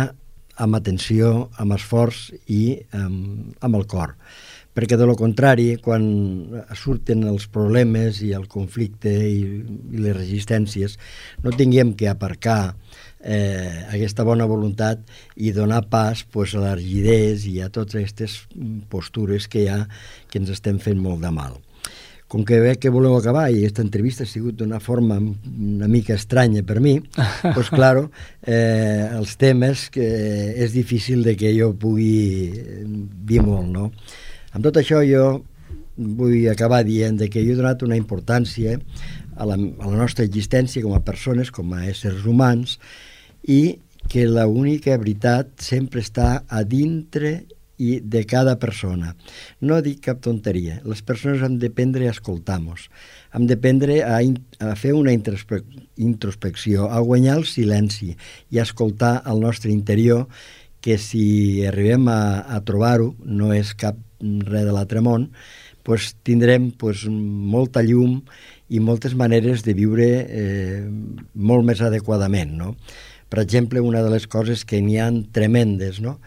[0.63, 4.17] amb atenció, amb esforç i amb, amb el cor
[4.73, 6.05] perquè de lo contrari, quan
[6.77, 9.43] surten els problemes i el conflicte i,
[9.93, 10.97] i les resistències,
[11.45, 12.75] no tinguem que aparcar
[13.23, 15.03] eh, aquesta bona voluntat
[15.37, 18.39] i donar pas pues, a l'argidès i a totes aquestes
[18.91, 19.85] postures que hi ha
[20.29, 21.61] que ens estem fent molt de mal.
[22.33, 26.17] Com que veig que voleu acabar i aquesta entrevista ha sigut d'una forma una mica
[26.17, 26.97] estranya per mi,
[27.45, 28.07] doncs, claro,
[28.41, 30.09] eh, els temes que
[30.57, 32.49] és difícil de que jo pugui
[33.29, 33.91] dir molt, no?
[34.53, 35.43] Amb tot això jo
[35.97, 38.79] vull acabar dient que jo he donat una importància
[39.37, 42.79] a la, a la nostra existència com a persones, com a éssers humans,
[43.43, 43.79] i
[44.09, 47.43] que la única veritat sempre està a dintre
[47.83, 49.15] i de cada persona.
[49.61, 50.79] No dic cap tonteria.
[50.87, 52.89] Les persones han d'aprendre a escoltar-nos,
[53.35, 54.21] hem d'aprendre a,
[54.63, 58.13] a fer una introspecció, a guanyar el silenci
[58.51, 60.29] i a escoltar el nostre interior,
[60.83, 65.29] que si arribem a, a trobar-ho, no és cap res de l'altre món,
[65.87, 68.21] pues, tindrem pues, molta llum
[68.71, 70.83] i moltes maneres de viure eh,
[71.35, 72.55] molt més adequadament.
[72.59, 72.75] No?
[73.33, 76.19] Per exemple, una de les coses que n'hi han tremendes no?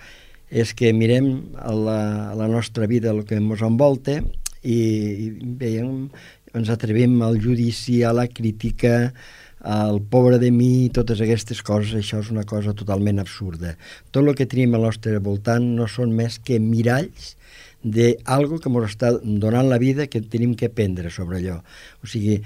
[0.49, 1.27] és que mirem
[1.61, 1.99] a la,
[2.31, 4.17] a la nostra vida el que ens envolta
[4.65, 5.27] i, i
[5.61, 6.07] veiem,
[6.57, 9.11] ens atrevim al judici, a la crítica,
[9.65, 13.75] al pobre de mi, totes aquestes coses, això és una cosa totalment absurda.
[14.09, 17.35] Tot el que tenim al nostre voltant no són més que miralls
[17.85, 21.59] d'algo que ens està donant la vida que tenim que aprendre sobre allò.
[22.01, 22.39] O sigui,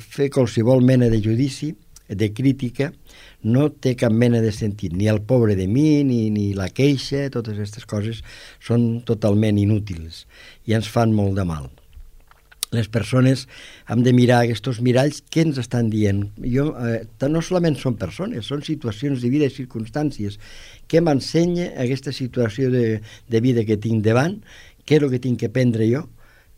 [0.00, 1.74] fer qualsevol mena de judici,
[2.08, 2.92] de crítica,
[3.42, 4.94] no té cap mena de sentit.
[4.96, 8.22] Ni el pobre de mi, ni, ni la queixa, totes aquestes coses
[8.62, 10.26] són totalment inútils
[10.66, 11.70] i ens fan molt de mal.
[12.72, 13.44] Les persones
[13.92, 16.22] hem de mirar aquests miralls, què ens estan dient?
[16.40, 20.38] Jo, eh, no solament són persones, són situacions de vida i circumstàncies
[20.88, 24.38] què m'ensenya aquesta situació de, de vida que tinc davant,
[24.88, 26.06] què és el que tinc que prendre jo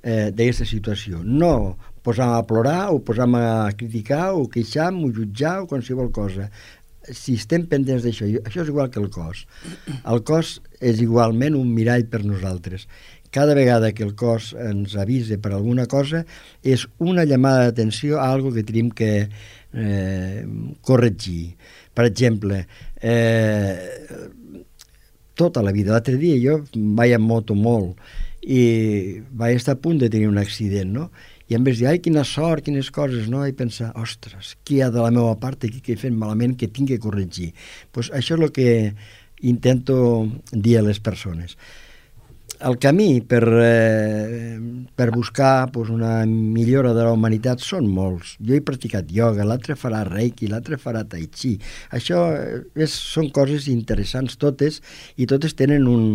[0.04, 1.24] eh, d'aquesta situació.
[1.26, 1.74] No
[2.04, 6.50] posar a plorar o posar a criticar o queixar o jutjar o qualsevol cosa.
[7.04, 9.44] Si estem pendents d'això, això és igual que el cos.
[10.04, 12.86] El cos és igualment un mirall per nosaltres.
[13.34, 16.22] Cada vegada que el cos ens avisa per alguna cosa
[16.62, 20.44] és una llamada d'atenció a algo que tenim que eh,
[20.80, 21.56] corregir.
[21.94, 22.62] Per exemple,
[23.02, 23.74] eh,
[25.34, 25.92] tota la vida.
[25.92, 27.98] L'altre dia jo vaig amb moto molt
[28.44, 31.10] i vaig estar a punt de tenir un accident, no?
[31.48, 33.42] I en vez de dir, ai, quina sort, quines coses, no?
[33.44, 36.70] Vaig pensar, ostres, qui ha de la meva part aquí que he fet malament que
[36.72, 37.52] tinc que corregir?
[37.92, 38.68] Pues això és el que
[39.44, 39.96] intento
[40.52, 41.58] dir a les persones
[42.60, 44.58] el camí per, eh,
[44.94, 48.36] per buscar pues, una millora de la humanitat són molts.
[48.40, 51.54] Jo he practicat ioga, l'altre farà reiki, l'altre farà tai chi.
[51.92, 54.80] Això eh, és, són coses interessants totes
[55.16, 56.06] i totes tenen un,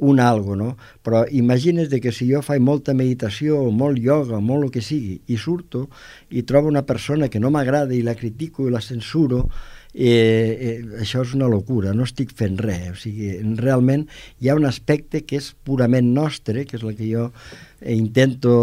[0.00, 0.76] un algo, no?
[1.04, 5.18] Però imagines de que si jo faig molta meditació, molt ioga, molt el que sigui,
[5.28, 5.88] i surto
[6.32, 9.44] i trobo una persona que no m'agrada i la critico i la censuro,
[9.92, 12.88] eh, eh, això és una locura, no estic fent res.
[12.94, 14.06] O sigui, realment
[14.40, 18.54] hi ha un aspecte que és purament nostre, que és el que jo eh, intento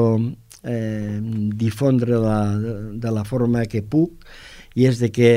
[0.64, 4.26] eh, difondre la, de la forma que puc,
[4.74, 5.32] i és de que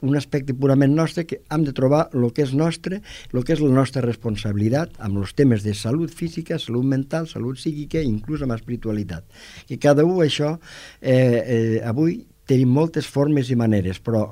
[0.00, 3.62] un aspecte purament nostre que hem de trobar el que és nostre, el que és
[3.64, 8.56] la nostra responsabilitat amb els temes de salut física, salut mental, salut psíquica, inclús amb
[8.56, 9.26] espiritualitat.
[9.66, 10.58] Que cada un això,
[11.00, 14.22] eh, eh, avui tenim moltes formes i maneres, però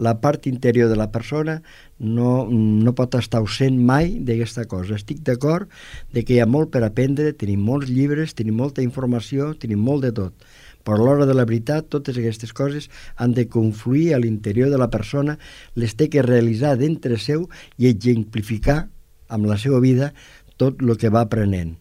[0.00, 1.58] la part interior de la persona
[1.98, 4.96] no, no pot estar ausent mai d'aquesta cosa.
[4.96, 5.68] Estic d'acord
[6.14, 10.06] de que hi ha molt per aprendre, tenim molts llibres, tenim molta informació, tenim molt
[10.08, 10.48] de tot,
[10.88, 12.86] però a l'hora de la veritat totes aquestes coses
[13.20, 15.34] han de confluir a l'interior de la persona,
[15.76, 17.44] les té que realitzar d'entre seu
[17.76, 18.86] i exemplificar
[19.28, 20.14] amb la seva vida
[20.56, 21.74] tot el que va aprenent.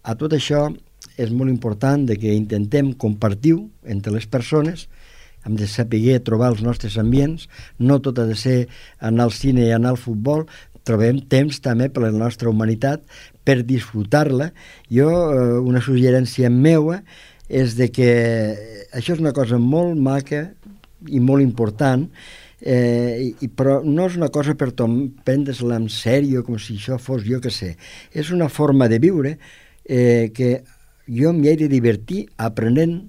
[0.00, 0.70] A tot això
[1.20, 3.52] és molt important de que intentem compartir
[3.84, 4.88] entre les persones
[5.44, 9.66] hem de saber trobar els nostres ambients, no tot ha de ser anar al cine
[9.66, 10.46] i anar al futbol,
[10.88, 13.04] trobem temps també per la nostra humanitat
[13.44, 14.50] per disfrutar-la.
[14.88, 17.02] Jo, eh, una suggerència meua
[17.48, 18.10] és de que
[18.94, 20.46] això és una cosa molt maca
[21.08, 22.06] i molt important,
[22.64, 27.24] eh, i, però no és una cosa per prendre-se-la en sèrio, com si això fos
[27.26, 27.74] jo que sé.
[28.12, 29.36] És una forma de viure
[29.84, 30.62] eh, que
[31.06, 33.02] jo m'hi he de divertir aprenent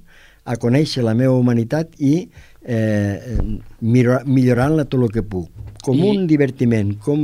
[0.45, 2.27] a conèixer la meva humanitat i
[2.65, 3.37] eh,
[3.81, 5.51] millorant-la tot el que puc.
[5.85, 6.07] Com I...
[6.09, 7.21] un divertiment, com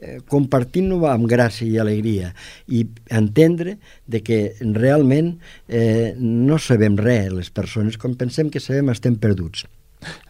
[0.00, 2.32] eh, compartint-ho amb gràcia i alegria.
[2.72, 3.76] I entendre
[4.08, 4.40] de que
[4.72, 5.34] realment
[5.68, 9.66] eh, no sabem res les persones, com pensem que sabem estem perduts.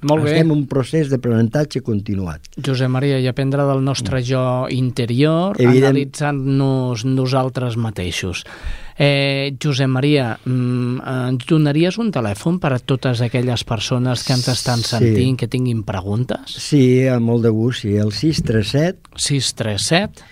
[0.03, 0.35] Molt bé.
[0.35, 2.49] Estem en un procés d'aprenentatge continuat.
[2.57, 4.27] Josep Maria, i aprendre del nostre mm.
[4.29, 4.45] jo
[4.75, 5.91] interior, Evident...
[5.91, 8.45] analitzant-nos nosaltres mateixos.
[8.99, 11.01] Eh, Josep Maria, mm,
[11.31, 15.41] ens donaries un telèfon per a totes aquelles persones que ens estan sentint, sí.
[15.41, 16.59] que tinguin preguntes?
[16.61, 17.97] Sí, amb molt de gust, sí.
[17.97, 19.17] El 637...
[19.17, 20.31] 637...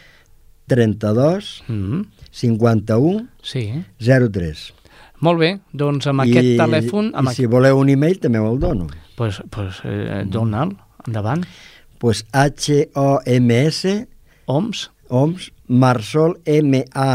[0.70, 1.64] 32...
[1.66, 2.06] Mm -hmm.
[2.30, 3.26] 51...
[3.42, 3.82] Sí.
[3.98, 4.74] 03.
[5.20, 7.10] Molt bé, doncs amb I, aquest telèfon...
[7.14, 8.86] Amb I si voleu un e-mail també me'l dono.
[9.20, 11.44] Pues, pues, eh, dona'l, endavant.
[11.98, 14.08] Pues H-O-M-S...
[14.46, 14.90] OMS.
[15.10, 17.14] OMS, Marsol, M-A-R-S-O-L,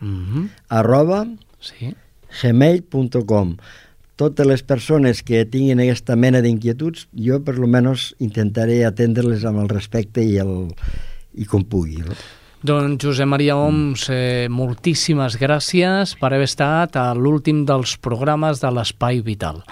[0.00, 0.48] mm -hmm.
[0.68, 1.26] arroba,
[1.60, 1.94] sí.
[2.42, 3.56] gmail.com.
[4.16, 9.58] Totes les persones que tinguin aquesta mena d'inquietuds, jo per lo menos intentaré atendre-les amb
[9.60, 10.74] el respecte i, el,
[11.34, 12.02] i com pugui.
[12.02, 12.14] No?
[12.66, 18.70] Doncs Josep Maria Oms, eh, moltíssimes gràcies per haver estat a l'últim dels programes de
[18.74, 19.62] l'Espai Vital.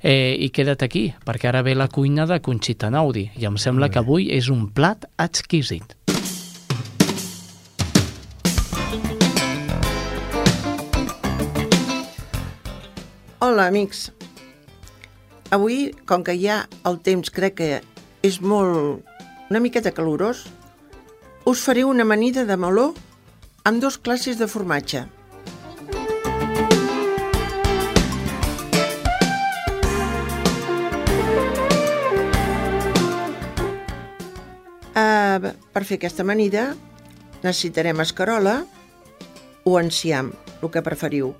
[0.00, 3.88] Eh, I queda't aquí, perquè ara ve la cuina de Conxita Naudi, i em sembla
[3.90, 5.96] que avui és un plat exquisit.
[13.42, 14.12] Hola, amics.
[15.50, 17.68] Avui, com que ja el temps crec que
[18.22, 19.02] és molt...
[19.50, 20.44] una miqueta calorós,
[21.48, 22.92] us faré una amanida de meló
[23.64, 25.06] amb dos classes de formatge.
[35.88, 36.74] Fer aquesta amanida
[37.40, 38.58] necessitarem escarola
[39.64, 41.32] o enciam, el que preferiu.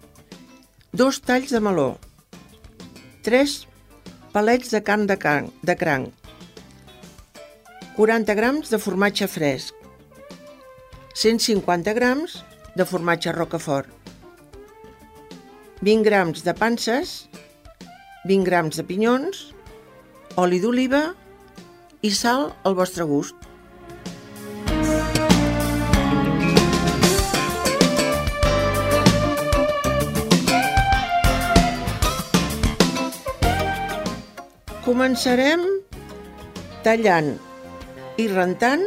[0.92, 1.98] Dos talls de meló,
[3.26, 3.66] tres
[4.32, 6.14] palets de carn de, can, de cranc,
[7.98, 9.74] 40 grams de formatge fresc,
[11.18, 12.38] 150 grams
[12.78, 13.90] de formatge rocafort,
[15.82, 17.28] 20 grams de panses,
[18.24, 19.48] 20 grams de pinyons,
[20.38, 21.02] oli d'oliva
[22.06, 23.47] i sal al vostre gust.
[34.98, 35.60] Començarem
[36.82, 37.28] tallant
[38.18, 38.80] i rentant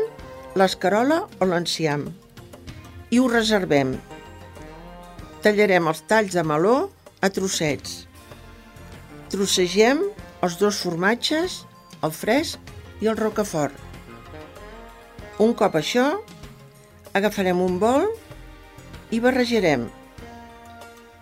[0.59, 2.03] l'escarola o l'enciam
[3.15, 3.93] i ho reservem.
[5.45, 6.75] Tallarem els talls de meló
[7.23, 7.95] a trossets.
[9.31, 10.03] Trossegem
[10.43, 11.61] els dos formatges,
[12.03, 13.79] el fresc i el rocafort.
[15.39, 16.09] Un cop això,
[17.15, 18.11] agafarem un bol
[19.15, 19.87] i barrejarem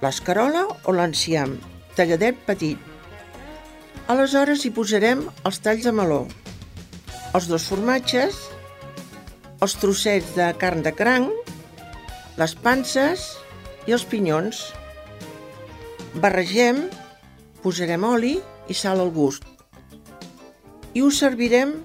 [0.01, 1.59] l'escarola o l'enciam,
[1.93, 2.88] talladet petit.
[4.10, 6.24] Aleshores hi posarem els talls de meló,
[7.38, 8.38] els dos formatges,
[9.62, 11.49] els trossets de carn de cranc
[12.39, 13.26] les panses
[13.86, 14.64] i els pinyons.
[16.24, 16.86] Barregem,
[17.62, 18.38] posarem oli
[18.72, 19.43] i sal al gust.
[20.97, 21.76] I ho servirem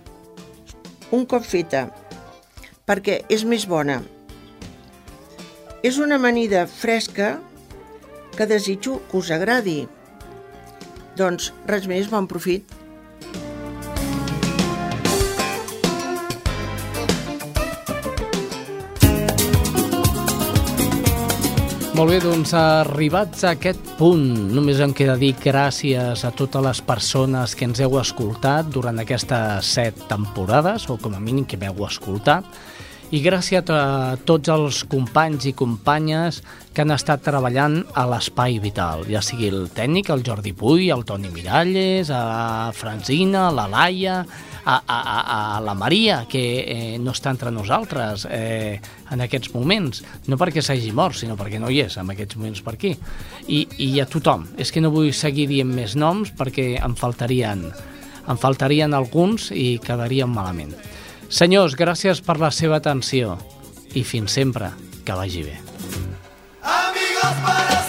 [1.13, 1.89] un cop feta,
[2.89, 3.99] perquè és més bona.
[5.85, 7.35] És una amanida fresca
[8.39, 9.83] que desitjo que us agradi.
[11.19, 12.81] Doncs res més, bon profit.
[21.95, 26.81] Molt bé, doncs arribats a aquest punt, només em queda dir gràcies a totes les
[26.83, 31.87] persones que ens heu escoltat durant aquestes set temporades, o com a mínim que m'heu
[31.87, 32.51] escoltat,
[33.13, 36.41] i gràcies a tots els companys i companyes
[36.75, 41.05] que han estat treballant a l'Espai Vital, ja sigui el tècnic, el Jordi Puy, el
[41.07, 44.23] Toni Miralles, a la Franzina, la Laia,
[44.65, 48.81] a, a, a la Maria, que eh, no està entre nosaltres eh,
[49.13, 52.65] en aquests moments, no perquè s'hagi mort, sinó perquè no hi és en aquests moments
[52.65, 52.95] per aquí.
[53.47, 54.49] I, I a tothom.
[54.57, 57.69] És que no vull seguir dient més noms perquè em faltarien,
[58.25, 60.75] em faltarien alguns i quedarien malament.
[61.35, 63.33] Senyors, gràcies per la seva atenció
[63.99, 64.69] i fins sempre,
[65.03, 65.57] que vagi bé.
[66.63, 67.84] Amigos para